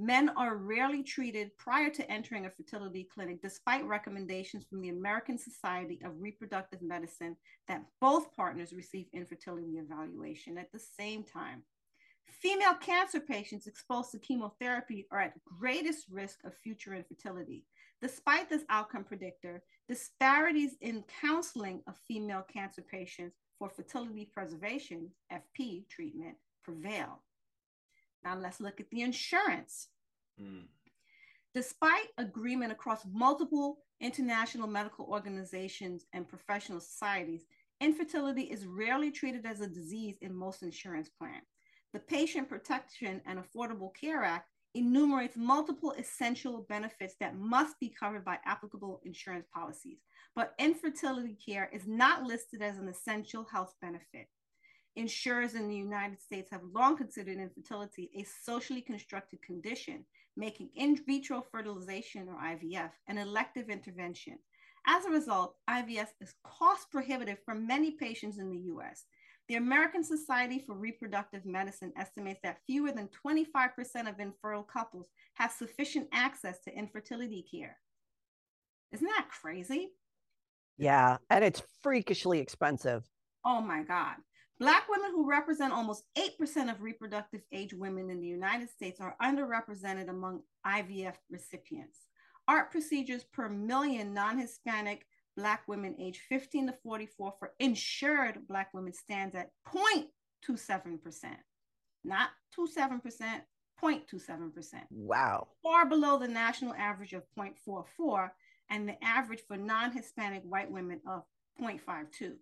[0.00, 5.36] Men are rarely treated prior to entering a fertility clinic, despite recommendations from the American
[5.36, 7.36] Society of Reproductive Medicine
[7.66, 11.64] that both partners receive infertility evaluation at the same time.
[12.40, 17.64] Female cancer patients exposed to chemotherapy are at greatest risk of future infertility.
[18.00, 25.88] Despite this outcome predictor, disparities in counseling of female cancer patients for fertility preservation, FP
[25.88, 27.20] treatment, prevail.
[28.24, 29.88] Now let's look at the insurance.
[30.40, 30.64] Mm.
[31.54, 37.46] Despite agreement across multiple international medical organizations and professional societies,
[37.80, 41.46] infertility is rarely treated as a disease in most insurance plans.
[41.92, 48.24] The Patient Protection and Affordable Care Act enumerates multiple essential benefits that must be covered
[48.24, 49.98] by applicable insurance policies,
[50.36, 54.28] but infertility care is not listed as an essential health benefit.
[54.96, 60.04] Insurers in the United States have long considered infertility a socially constructed condition,
[60.36, 64.38] making in vitro fertilization or IVF an elective intervention.
[64.86, 69.04] As a result, IVF is cost prohibitive for many patients in the US.
[69.48, 75.50] The American Society for Reproductive Medicine estimates that fewer than 25% of infertile couples have
[75.50, 77.78] sufficient access to infertility care.
[78.92, 79.92] Isn't that crazy?
[80.76, 83.04] Yeah, and it's freakishly expensive.
[83.44, 84.16] Oh my God.
[84.58, 89.14] Black women who represent almost 8% of reproductive age women in the United States are
[89.22, 92.08] underrepresented among IVF recipients.
[92.48, 95.06] ART procedures per million non Hispanic
[95.36, 100.98] Black women age 15 to 44 for insured Black women stands at 0.27%,
[102.04, 103.00] not 27%,
[103.80, 104.74] 0.27%.
[104.90, 105.46] Wow.
[105.62, 108.30] Far below the national average of 0.44
[108.70, 111.22] and the average for non Hispanic white women of
[111.60, 112.38] 0.52%.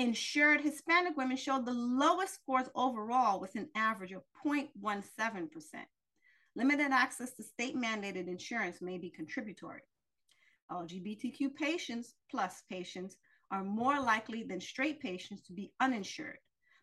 [0.00, 5.50] Insured Hispanic women showed the lowest scores overall with an average of 0.17%.
[6.56, 9.82] Limited access to state mandated insurance may be contributory.
[10.72, 13.18] LGBTQ patients plus patients
[13.50, 16.38] are more likely than straight patients to be uninsured.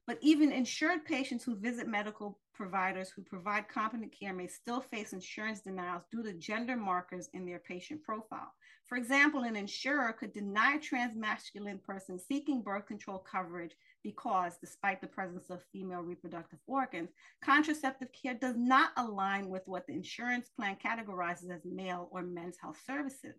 [0.08, 5.12] But even insured patients who visit medical providers who provide competent care may still face
[5.14, 8.52] insurance denials due to gender markers in their patient profile.
[8.86, 15.02] For example, an insurer could deny a transmasculine person seeking birth control coverage because, despite
[15.02, 17.10] the presence of female reproductive organs,
[17.44, 22.58] contraceptive care does not align with what the insurance plan categorizes as male or men's
[22.62, 23.36] health services.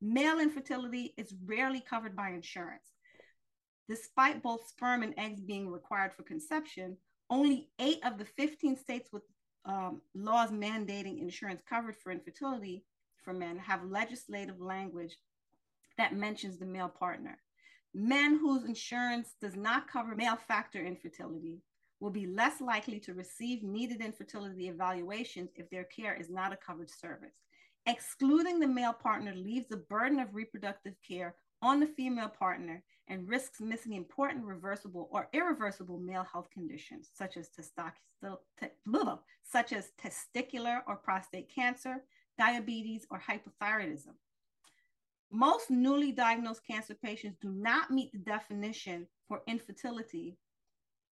[0.00, 2.92] Male infertility is rarely covered by insurance.
[3.90, 6.96] Despite both sperm and eggs being required for conception,
[7.28, 9.24] only eight of the 15 states with
[9.64, 12.84] um, laws mandating insurance coverage for infertility
[13.24, 15.16] for men have legislative language
[15.98, 17.36] that mentions the male partner.
[17.92, 21.60] Men whose insurance does not cover male factor infertility
[21.98, 26.56] will be less likely to receive needed infertility evaluations if their care is not a
[26.56, 27.34] covered service.
[27.86, 33.28] Excluding the male partner leaves the burden of reproductive care on the female partner and
[33.28, 37.50] risks missing important reversible or irreversible male health conditions such as,
[39.42, 41.96] such as testicular or prostate cancer,
[42.38, 44.14] diabetes, or hypothyroidism.
[45.32, 50.38] Most newly diagnosed cancer patients do not meet the definition for infertility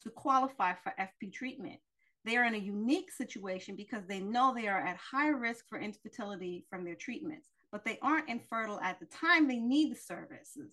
[0.03, 1.79] to qualify for FP treatment.
[2.25, 5.79] They are in a unique situation because they know they are at high risk for
[5.79, 10.73] infertility from their treatments, but they aren't infertile at the time they need the services.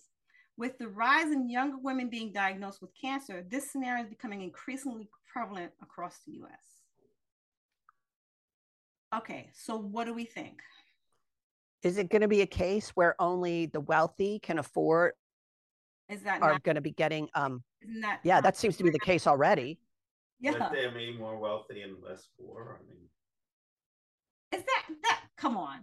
[0.56, 5.08] With the rise in younger women being diagnosed with cancer, this scenario is becoming increasingly
[5.30, 6.82] prevalent across the US.
[9.14, 10.60] Okay, so what do we think?
[11.82, 15.12] Is it going to be a case where only the wealthy can afford
[16.08, 18.84] Is that are not, going to be getting um isn't that yeah, that seems to
[18.84, 19.78] be the case already.
[20.40, 20.52] yeah.
[20.52, 22.80] Let them be more wealthy and less poor.
[22.80, 22.98] I mean,
[24.52, 25.80] Is that that come on.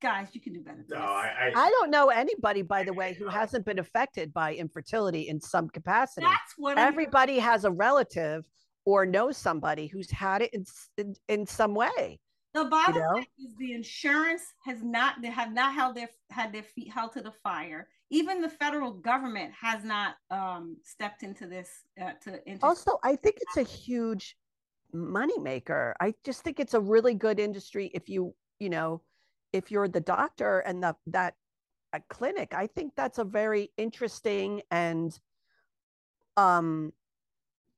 [0.00, 0.84] Guys, you can do better.
[0.88, 1.56] no, than this.
[1.56, 5.40] I, I don't know anybody by the way who hasn't been affected by infertility in
[5.40, 6.26] some capacity.
[6.26, 8.44] That's what I'm- Everybody has a relative
[8.84, 10.64] or knows somebody who's had it in
[10.98, 12.20] in, in some way.
[12.52, 13.08] The bottom know?
[13.14, 17.12] line is the insurance has not they have not held their had their feet held
[17.14, 17.88] to the fire.
[18.10, 21.68] Even the federal government has not um, stepped into this
[22.00, 24.36] uh, to into Also, I think it's a huge
[24.94, 25.94] moneymaker.
[26.00, 29.02] I just think it's a really good industry if you, you know,
[29.54, 31.34] if you're the doctor and the that
[31.92, 32.52] a clinic.
[32.54, 35.16] I think that's a very interesting and
[36.36, 36.92] um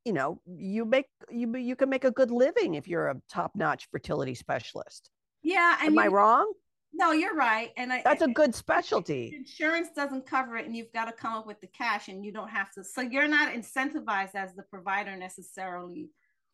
[0.06, 3.88] you know, you make you you can make a good living if you're a top-notch
[3.90, 5.10] fertility specialist.
[5.42, 5.76] yeah.
[5.80, 6.50] And Am I wrong?
[6.94, 7.72] No, you're right.
[7.76, 9.34] And I, That's a I- good specialty.
[9.36, 12.32] insurance doesn't cover it, and you've got to come up with the cash, and you
[12.32, 12.84] don't have to.
[12.84, 16.08] So you're not incentivized as the provider necessarily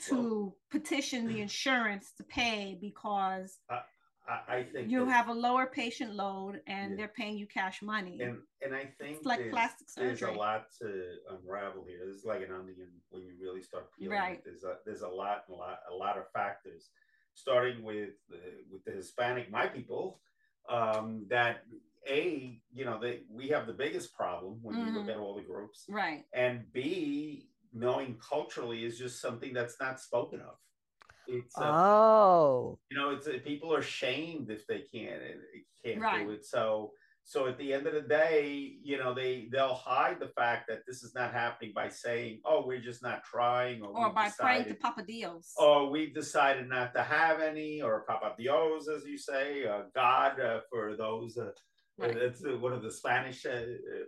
[0.09, 3.59] to petition the insurance to pay because
[4.29, 6.97] I, I think you that- have a lower patient load and Yeah.
[6.97, 8.21] they're paying you cash money.
[8.23, 12.09] and and I think like there's, plastic there's a lot to unravel here.
[12.09, 14.39] It's like an onion when you really start peeling Right.
[14.39, 14.45] it.
[14.45, 16.91] There's a there's a lot a lot a lot of factors,
[17.35, 18.39] starting with the,
[18.71, 20.21] with the Hispanic my people,
[20.69, 21.65] um, that
[22.09, 25.11] a you know they we have the biggest problem when you look Mhm.
[25.15, 26.25] at all the groups, right.
[26.33, 30.57] and b knowing culturally is just something that's not spoken of.
[31.27, 35.21] It's uh, Oh, you know it's uh, people are shamed if they can't
[35.85, 36.27] can't Right.
[36.27, 36.93] do it so
[37.25, 40.81] so at the end of the day you know they they'll hide the fact that
[40.87, 44.29] this is not happening by saying oh we're just not trying or, Or we've by
[44.39, 45.55] praying to decided, Papa Dios.
[45.59, 50.41] oh we've decided not to have any or papa dios as you say uh, god
[50.41, 51.51] uh, for those uh,
[51.99, 52.15] Right.
[52.19, 54.07] that's uh, one of the spanish uh, uh,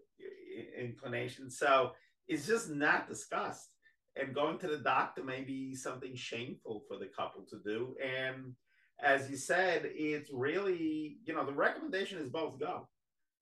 [0.78, 1.92] inclinations so
[2.26, 3.70] it's just not discussed.
[4.16, 7.96] And going to the doctor may be something shameful for the couple to do.
[8.02, 8.54] And
[9.02, 12.88] as you said, it's really, you know, the recommendation is both go.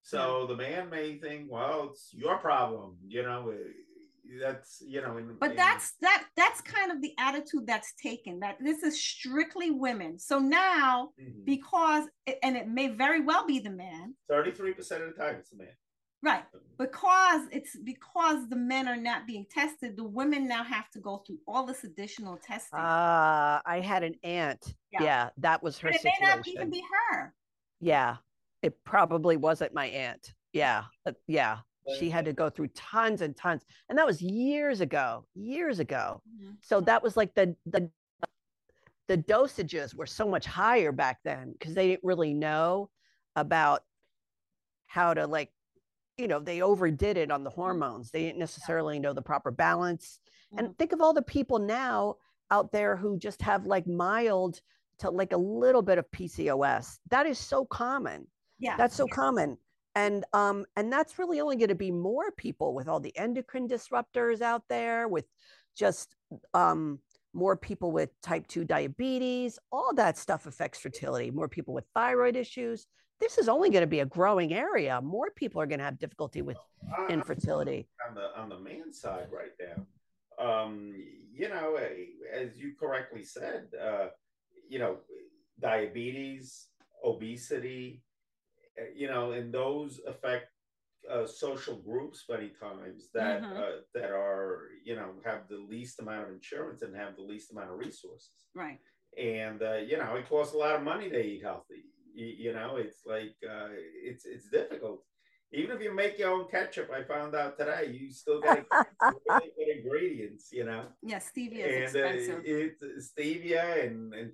[0.03, 0.47] So yeah.
[0.49, 3.53] the man may think, well, it's your problem, you know,
[4.41, 8.41] that's you know in, but in, that's that that's kind of the attitude that's taken
[8.41, 11.45] that this is strictly women so now mm-hmm.
[11.45, 12.05] because
[12.43, 15.69] and it may very well be the man 33% of the time it's the man
[16.23, 16.45] right.
[16.79, 21.23] Because it's because the men are not being tested the women now have to go
[21.27, 22.79] through all this additional testing.
[22.79, 24.75] Uh i had an aunt.
[24.93, 26.19] Yeah, yeah that was her but it situation.
[26.21, 27.35] may not even be her.
[27.81, 28.17] Yeah
[28.63, 30.35] it probably wasn't my aunt.
[30.53, 31.59] Yeah uh, yeah
[31.99, 36.23] she had to go through tons and tons and that was years ago years ago.
[36.29, 36.53] Mm-hmm.
[36.61, 37.91] so that was like the the
[39.09, 42.89] the dosages were so much higher back then because they didn't really know
[43.37, 43.83] about
[44.87, 45.51] how to like
[46.17, 48.11] you know they overdid it on the hormones.
[48.11, 50.19] They didn't necessarily know the proper balance.
[50.53, 50.67] Mm-hmm.
[50.67, 52.17] and think of all the people now
[52.51, 54.61] out there who just have like mild
[54.99, 58.27] to like a little bit of pcos that is so common.
[58.59, 58.77] Yeah.
[58.77, 59.15] That's so yeah.
[59.15, 59.59] common.
[59.95, 63.69] And um and that's really only going to be more people with all the endocrine
[63.69, 65.25] disruptors out there with
[65.75, 66.15] just
[66.55, 66.99] um
[67.35, 69.59] more people with type 2 diabetes.
[69.71, 72.87] All that stuff affects fertility more people with thyroid issues
[73.23, 75.99] this is only going to be a growing area more people are going to have
[75.99, 76.59] difficulty with
[77.09, 79.87] infertility on the on the man side right now
[80.45, 80.93] um
[81.33, 81.79] you know
[82.35, 84.07] as you correctly said uh
[84.69, 84.99] you know
[85.61, 86.67] diabetes
[87.05, 88.03] obesity
[88.79, 90.49] Eh, you know, and those affect
[91.11, 93.57] uh, social groups many times that mm-hmm.
[93.57, 97.51] uh, that are you know have the least amount of insurance and have the least
[97.51, 98.31] amount of resources.
[98.55, 98.79] Right.
[99.19, 101.85] And uh, you know, it costs a lot of money to eat healthy.
[102.15, 105.03] You, you know, it's like uh, it's it's difficult.
[105.55, 108.65] Even if you make your own ketchup, I found out today, you still got
[109.03, 110.85] really good ingredients, you know.
[111.03, 112.73] Yeah, stevia is and, uh, expensive.
[112.83, 114.33] Uh, stevia and, and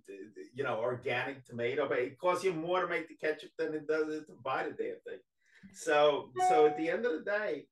[0.54, 3.88] you know organic tomato, but it costs you more to make the ketchup than it
[3.88, 5.18] does to buy the damn thing.
[5.74, 7.66] So, so at the end of the day,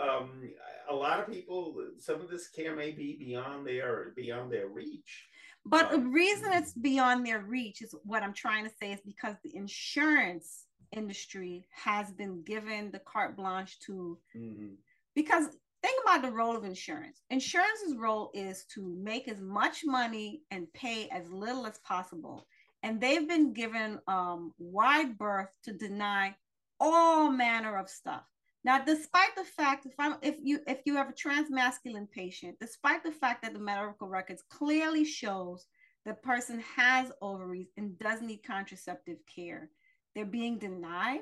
[0.00, 0.50] um,
[0.90, 5.28] a lot of people, some of this care may be beyond their beyond their reach.
[5.68, 9.34] But the reason it's beyond their reach is what I'm trying to say is because
[9.42, 14.74] the insurance industry has been given the carte blanche to mm-hmm.
[15.16, 15.48] because
[15.82, 17.22] think about the role of insurance.
[17.30, 22.46] Insurance's role is to make as much money and pay as little as possible.
[22.84, 26.36] And they've been given um, wide berth to deny
[26.78, 28.22] all manner of stuff
[28.66, 33.02] now despite the fact if i'm if you if you have a transmasculine patient despite
[33.02, 35.66] the fact that the medical records clearly shows
[36.04, 39.70] the person has ovaries and does need contraceptive care
[40.16, 41.20] they're being denied.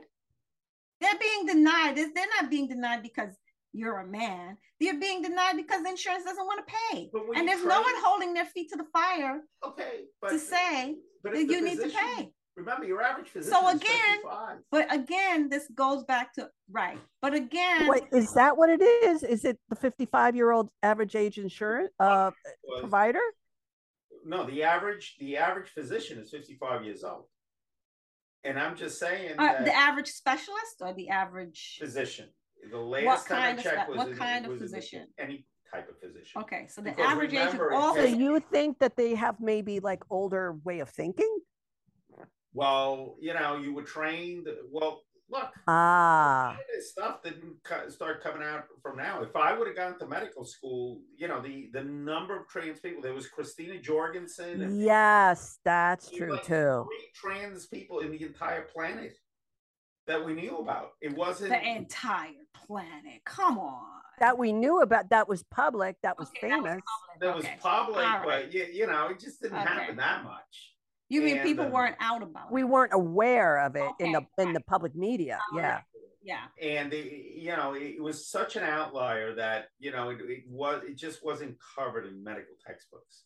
[1.01, 1.97] They're being denied.
[1.97, 3.31] They're not being denied because
[3.73, 4.57] you're a man.
[4.81, 7.11] They're being denied because insurance doesn't want to pay.
[7.35, 11.37] And there's no one holding their feet to the fire okay, but, to say that
[11.37, 12.31] you need to pay.
[12.57, 13.59] Remember, your average physician.
[13.59, 14.19] So again,
[14.71, 16.99] but again, this goes back to right.
[17.21, 19.25] But again, Wait, is that what it is?
[19.25, 22.31] Is it the 55 year old average age insurance uh,
[22.79, 23.21] provider?
[24.25, 27.25] No, the average the average physician is 55 years old.
[28.45, 32.29] And I'm just saying uh, the average specialist or the average physician.
[32.71, 35.09] The latest time I checked was what in, kind of physician?
[35.19, 36.43] Any type of physician.
[36.43, 37.95] Okay, so the because average remember, age of all.
[37.95, 41.39] So you think that they have maybe like older way of thinking?
[42.55, 44.47] Well, you know, you were trained.
[44.71, 47.57] Well, look, ah, this stuff didn't
[47.89, 49.23] start coming out from now.
[49.23, 52.79] If I would have gone to medical school, you know, the the number of trans
[52.79, 53.03] people.
[53.03, 54.81] There was Christina Jorgensen.
[54.81, 56.87] yes, that's true like too.
[56.87, 59.17] Three trans people in the entire planet
[60.07, 60.91] that we knew about.
[61.01, 62.31] It wasn't the entire
[62.67, 63.25] planet.
[63.25, 63.83] Come on.
[64.21, 65.11] That we knew about.
[65.11, 65.97] That was public.
[66.03, 66.81] That was okay, famous.
[67.21, 69.69] That was public, that was public but you, you know, it just didn't okay.
[69.69, 70.74] happen that much.
[71.15, 72.53] You mean and, people weren't out about it?
[72.53, 74.05] We weren't aware of it okay.
[74.07, 75.39] in the in the public media.
[75.53, 75.81] Oh, yeah.
[76.23, 76.45] Yeah.
[76.63, 80.97] And you know, it was such an outlier that, you know, it, it was it
[80.97, 83.25] just wasn't covered in medical textbooks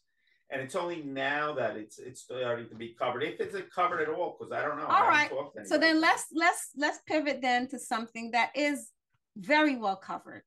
[0.51, 4.09] and it's only now that it's it's starting to be covered if it's covered at
[4.09, 5.31] all because i don't know all right
[5.65, 8.91] so then let's let's let's pivot then to something that is
[9.37, 10.43] very well covered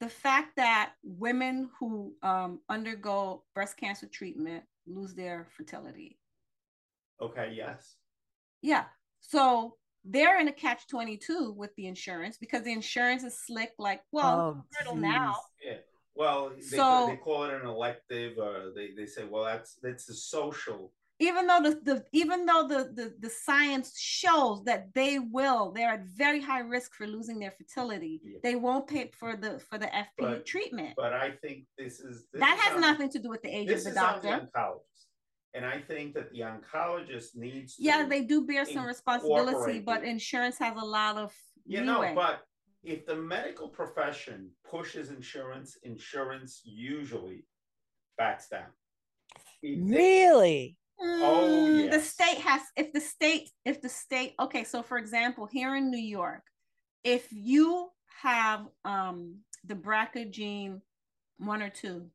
[0.00, 6.18] the fact that women who um, undergo breast cancer treatment lose their fertility
[7.20, 7.96] Okay, yes.
[8.62, 8.84] Yeah.
[9.20, 14.02] So they're in a catch 22 with the insurance because the insurance is slick, like,
[14.12, 15.36] well, oh, now.
[15.64, 15.78] Yeah.
[16.14, 20.04] Well, they, so, they call it an elective, or they, they say, well, that's that's
[20.06, 25.18] the social even though the, the even though the, the the science shows that they
[25.18, 28.38] will they're at very high risk for losing their fertility Yeah.
[28.42, 32.26] they won't pay for the for the fp But- treatment But I think this is
[32.32, 34.00] this that is has on- nothing to do with the age This of is the
[34.00, 34.97] on doctor the oncologist,
[35.54, 37.76] and I think that the oncologist needs.
[37.76, 41.32] To, yeah they do bear some responsibility but insurance has a lot of
[41.64, 41.86] You leeway.
[41.86, 42.42] know, but
[42.82, 47.44] if the medical profession pushes insurance, insurance usually
[48.16, 48.70] backs down.
[49.62, 50.76] If they- Really?
[51.00, 55.46] Oh, Mm, the state has if the state if the state okay so for example
[55.46, 56.42] here in new york
[57.04, 57.88] if you
[58.20, 60.82] have um the brca gene
[61.38, 62.10] one or two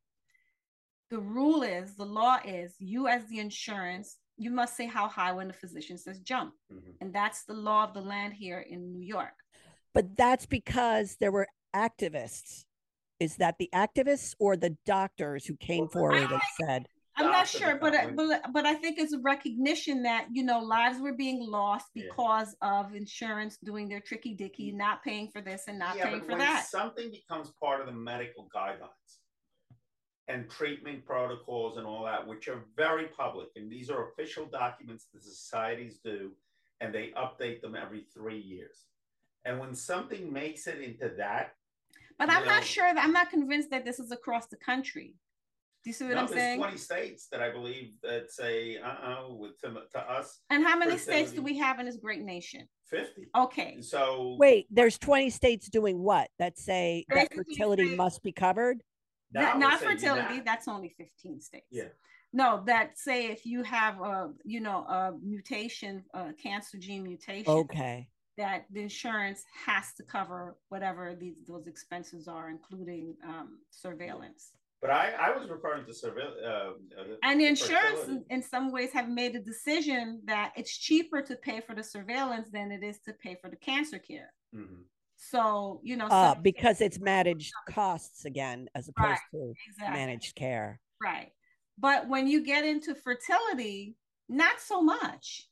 [1.13, 5.31] the rule is the law is you as the insurance you must say how high
[5.31, 6.95] when the physician says jump Mhm.
[7.01, 9.37] and that's the law of the land here in new york
[9.93, 12.65] But that's because there were activists.
[13.19, 16.81] Is that the activists or the doctors who came Well, the forward and said,
[17.15, 20.59] I'm not sure, but I- but but I think it's a recognition that you know
[20.77, 22.05] lives were being lost Yeah.
[22.05, 26.19] because of insurance doing their tricky dicky, not paying for this and not yeah, paying
[26.21, 26.65] but for when that.
[26.79, 29.11] something becomes part of the medical guidelines
[30.27, 35.07] and treatment protocols and all that, which are very public, and these are official documents
[35.13, 36.31] the societies do,
[36.81, 38.85] and they update them every three years.
[39.45, 41.55] And when something makes it into that,
[42.17, 45.15] But I'm you not sure that I'm not convinced that this is across the country.
[45.83, 46.59] Do you see what no, I'm there's saying?
[46.59, 50.97] 20 states that I believe that say, uh-uh, with to, to us, And how many
[50.97, 52.69] states do we have in this great nation?
[52.85, 53.27] 50.
[53.35, 56.29] Okay, So wait, there's 20 states doing what?
[56.39, 58.81] That say that fertility say- must be covered?
[59.33, 60.35] That, not fertility.
[60.37, 60.45] that.
[60.45, 61.67] That's only 15 states.
[61.71, 61.89] Yeah.
[62.31, 67.51] No, that say if you have a you know a mutation, a cancer gene mutation.
[67.51, 68.09] Okay.
[68.37, 74.53] that the insurance has to cover whatever these those expenses are, including um, surveillance.
[74.81, 76.35] But I, I was referring to surveillance.
[76.43, 80.75] Uh, uh, And the insurance, in, in some ways, have made a decision that it's
[80.77, 84.33] cheaper to pay for the surveillance than it is to pay for the cancer care.
[84.53, 84.83] Mhm.
[85.29, 89.19] So you know, Uh, because it's managed costs again as opposed Right.
[89.31, 90.79] to exactly, managed care.
[91.01, 91.31] right.
[91.77, 93.95] But when you get into fertility,
[94.29, 95.49] not so much.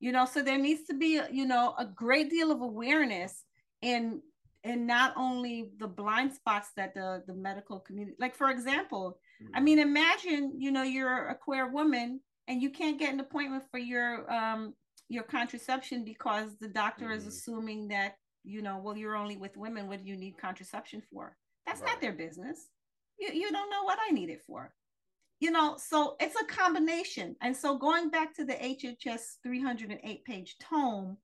[0.00, 3.44] You know, so there needs to be, you know, a great deal of awareness
[3.80, 4.20] in
[4.62, 9.18] in not only the blind spots that the the medical community, like for example,
[9.54, 9.64] I Mhm.
[9.64, 13.78] mean, imagine, you know, you're a queer woman and you can't get an appointment for
[13.78, 14.74] your um
[15.08, 17.28] your contraception because the doctor is Mhm.
[17.28, 19.88] assuming that, you know, well, you're only with women.
[19.88, 21.36] What do you need contraception for?
[21.66, 22.68] That's not their business.
[23.18, 24.74] You you don't know what I need it for.
[25.40, 27.36] You know, so it's a combination.
[27.40, 31.16] And so going back to the HHS 308 page tome,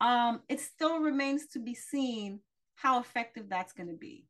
[0.00, 2.40] um, it still remains to be seen
[2.76, 4.26] how effective that's going to be.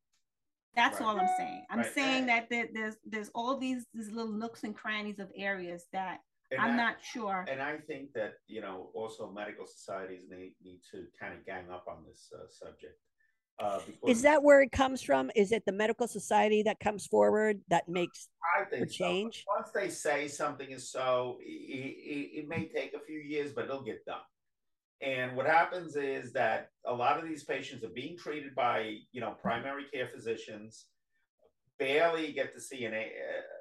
[0.74, 1.06] That's Right.
[1.06, 1.66] all I'm saying.
[1.70, 1.94] I'm Right.
[1.94, 6.20] saying that there, there's there's all these these little nooks and crannies of areas that
[6.52, 7.44] And I'm I- not sure.
[7.48, 11.70] And I think that you know also medical societies need need to kind of gang
[11.70, 12.98] up on this uh, subject.
[13.58, 15.30] Uh, because Is that where it comes from?
[15.36, 18.28] Is it the medical society that comes forward that makes
[18.58, 19.04] I think for so.
[19.04, 19.44] change?
[19.46, 23.66] Once they say something is so, it, it, it may take a few years, but
[23.66, 24.16] it'll get done.
[25.00, 29.20] And what happens is that a lot of these patients are being treated by, you
[29.20, 30.86] know, primary care physicians.
[31.86, 33.10] Barely get to see an, a,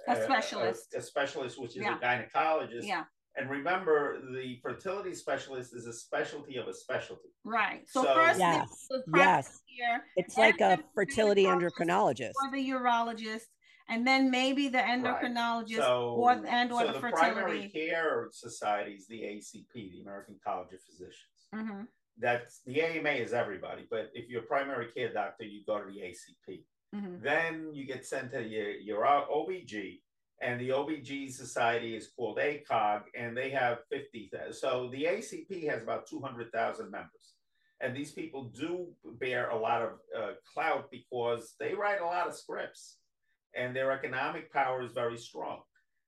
[0.07, 0.93] A specialist.
[0.95, 1.97] a, specialist, which is Yeah.
[1.97, 2.83] a gynecologist.
[2.85, 3.03] Yeah,
[3.35, 7.29] And remember, the fertility specialist is a specialty of a specialty.
[7.43, 7.81] right.
[7.89, 9.61] So, So- first, Yes, the yes.
[9.77, 12.33] care, It's like a fertility endocrinologist.
[12.43, 13.47] or the urologist,
[13.89, 17.69] and then maybe the endocrinologist So, or and or so the, the primary fertility.
[17.89, 21.47] care societies, the ACP, the American College of Physicians.
[21.55, 21.87] Mhm.
[22.17, 25.89] that's the AMA is everybody, but if you're a primary care doctor, you go to
[25.91, 26.63] the ACP.
[26.93, 27.21] Mhm.
[27.21, 30.01] Then you get sent to your, your OBG,
[30.41, 34.31] and the OBG society is called ACOG, and they have 50.
[34.51, 37.35] So the ACP has about 200,000 members.
[37.79, 42.27] And these people do bear a lot of uh, clout because they write a lot
[42.27, 42.97] of scripts,
[43.55, 45.61] and their economic power is very strong.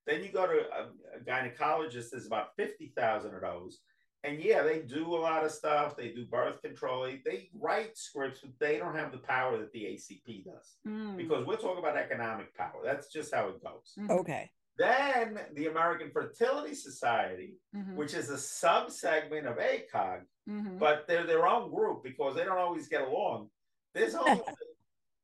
[0.05, 3.79] Then you go to a, a gynecologist, there's about 50,000 of those
[4.23, 5.97] and yeah, they do a lot of stuff.
[5.97, 7.03] They do birth control.
[7.03, 11.17] They, they write scripts, but they don't have the power that the ACP does Mm.
[11.17, 12.81] because we're talking about economic power.
[12.83, 13.93] That's just how it goes.
[13.99, 14.09] Mhm.
[14.11, 14.49] Okay.
[14.77, 17.95] Then the American Fertility Society, Mhm.
[17.95, 20.79] which is a subsegment of ACOG, Mhm.
[20.79, 23.49] but they're their own group because they don't always get along.
[23.93, 24.41] There's only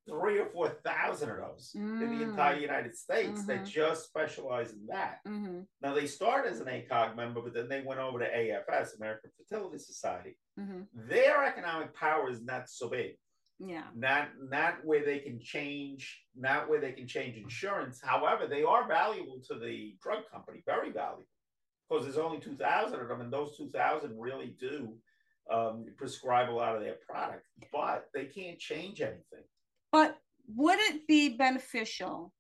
[0.10, 2.30] three or four thousand of those in the Mm.
[2.32, 3.68] entire United States that Mhm.
[3.68, 5.20] just specialize in that.
[5.26, 5.68] Mhm.
[5.82, 9.32] Now they started as an ACOG member, but then they went over to AFS, American
[9.38, 10.38] Fertility Society.
[10.58, 10.88] Mhm.
[10.94, 13.18] Their economic power is not so big.
[13.60, 13.90] Yeah.
[13.94, 18.02] Not not where they can change, not where they can change insurance.
[18.02, 21.28] However, they are valuable to the drug company, very valuable.
[21.90, 25.02] because there's only 2,000 of them, and those 2,000 really do
[25.50, 29.44] um, prescribe a lot of their product, but they can't change anything.
[29.92, 30.18] But
[30.56, 32.34] would it be beneficial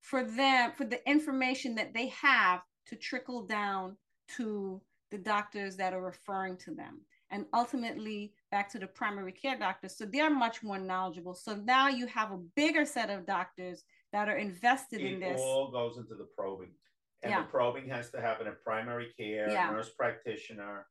[0.00, 3.96] for them, for the information that they have to trickle down
[4.36, 4.80] to
[5.10, 7.00] the doctors that are referring to them?
[7.30, 9.96] And ultimately, back to the primary care doctors.
[9.96, 11.34] So they're much more knowledgeable.
[11.34, 13.82] So now you have a bigger set of doctors
[14.12, 15.40] that are invested it in this.
[15.40, 16.72] It all goes into the probing.
[17.22, 17.42] And Yeah.
[17.42, 19.70] the probing has to happen in primary care, Yeah.
[19.70, 20.86] nurse practitioner.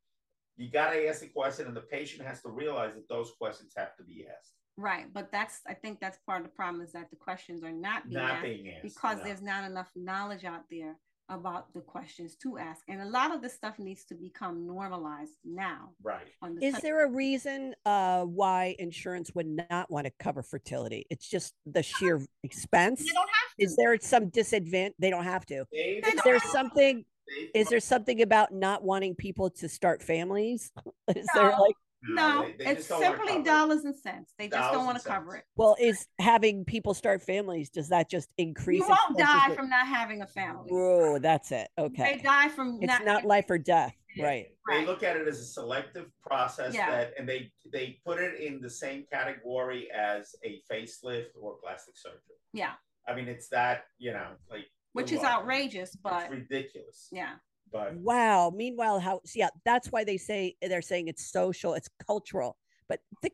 [0.58, 3.74] You got to ask the question, and the patient has to realize that those questions
[3.78, 5.06] have to be asked, Right.
[5.14, 8.10] But that's, I think that's part of the problem is that the questions are not
[8.10, 8.84] being not asked being asked.
[8.84, 9.24] because no.
[9.24, 10.98] there's not enough knowledge out there
[11.30, 12.84] about the questions to ask.
[12.88, 15.92] And a lot of this stuff needs to become normalized now.
[16.04, 16.28] right.
[16.42, 21.06] On the Is there a reason uh, why insurance would not want to cover fertility?
[21.10, 23.00] It's just the sheer expense.
[23.00, 23.66] They don't have to.
[23.66, 24.94] Is there some disadvantage?
[25.00, 25.66] They don't have to.
[25.72, 27.06] They've- Is there something?
[27.28, 30.72] they've- Is there something about not wanting people to start families?
[31.16, 31.76] Is there like,
[32.08, 33.46] No, they- they it's just don't wanna simply cover it.
[33.46, 34.34] dollars and cents.
[34.38, 35.46] They just Dollars don't want to cover it.
[35.56, 37.70] well, is having people start families?
[37.70, 38.82] Does that just increase?
[38.82, 40.70] You won't die from not having a family.
[40.72, 41.70] Oh, that's it.
[41.78, 42.16] Okay.
[42.18, 44.26] They die from It's not, not life or death, Yeah.
[44.26, 44.48] right?
[44.70, 46.90] They look at it as a selective process Yeah.
[46.92, 51.98] that, and they they put it in the same category as a facelift or plastic
[51.98, 52.20] surgery.
[52.54, 52.74] Yeah,
[53.08, 57.10] I mean, it's that you know, like which is outrageous, but it's ridiculous.
[57.12, 57.36] yeah,
[57.72, 58.52] But Wow.
[58.56, 59.22] Meanwhile, how?
[59.34, 62.58] Yeah, that's why they say they're saying it's social, it's cultural.
[62.88, 63.32] But the,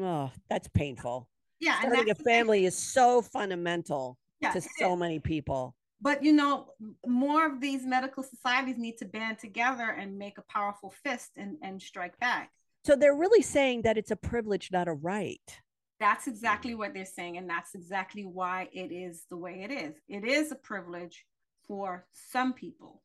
[0.00, 1.28] oh, that's painful.
[1.60, 5.74] yeah, and Starting a family is so fundamental Yeah, to so many people.
[6.00, 6.72] But you know,
[7.06, 11.56] more of these medical societies need to band together and make a powerful fist and,
[11.62, 12.50] and strike back.
[12.84, 15.60] So they're really saying that it's a privilege, not a right.
[16.00, 19.94] That's exactly what they're saying, and that's exactly why it is the way it is.
[20.08, 21.24] It is a privilege
[21.68, 23.02] for some people,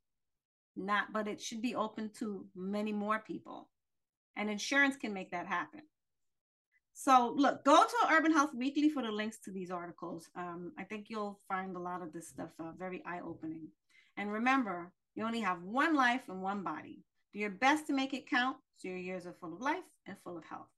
[0.78, 3.70] not, but it should be open to many more people,
[4.36, 5.82] and insurance can make that happen.
[6.94, 10.30] So, look, go to Urban Health Weekly for the links to these articles.
[10.36, 13.68] Um, I think you'll find a lot of this stuff uh, very eye opening.
[14.18, 17.04] And remember, you only have one life and one body.
[17.34, 20.18] Do your best to make it count so your years are full of life and
[20.24, 20.70] full of health.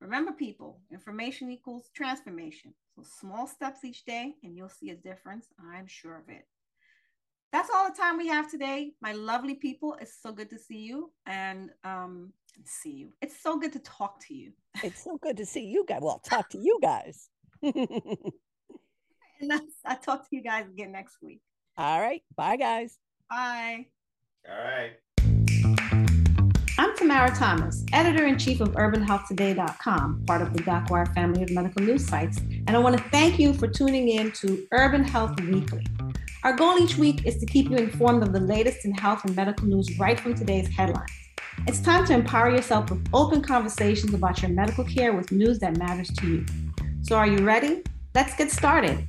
[0.00, 2.72] Remember, people, information equals transformation.
[2.94, 5.48] So small steps each day, and you'll see a difference.
[5.72, 6.46] I'm sure of it.
[7.56, 8.92] That's all the time we have today.
[9.00, 12.34] My lovely people, it's so good to see you and um,
[12.66, 13.14] see you.
[13.22, 14.52] It's so good to talk to you.
[14.84, 16.00] It's so good to see you guys.
[16.02, 17.30] Well, talk to you guys.
[19.38, 21.42] And that's, I'll talk to you guys again next week.
[21.76, 22.22] All right.
[22.36, 22.96] Bye, guys.
[23.28, 23.86] Bye.
[24.48, 24.92] all right.
[26.78, 31.82] I'm Tamara Thomas, editor in chief of UrbanHealthToday.com, part of the DocWire family of medical
[31.82, 35.84] news sites, and I want to thank you for tuning in to Urban Health Weekly.
[36.46, 39.34] Our goal each week is to keep you informed of the latest in health and
[39.34, 41.10] medical news right from today's headlines.
[41.66, 45.76] It's time to empower yourself with open conversations about your medical care with news that
[45.76, 46.46] matters to you.
[47.02, 47.82] So, are you ready?
[48.14, 49.08] Let's get started.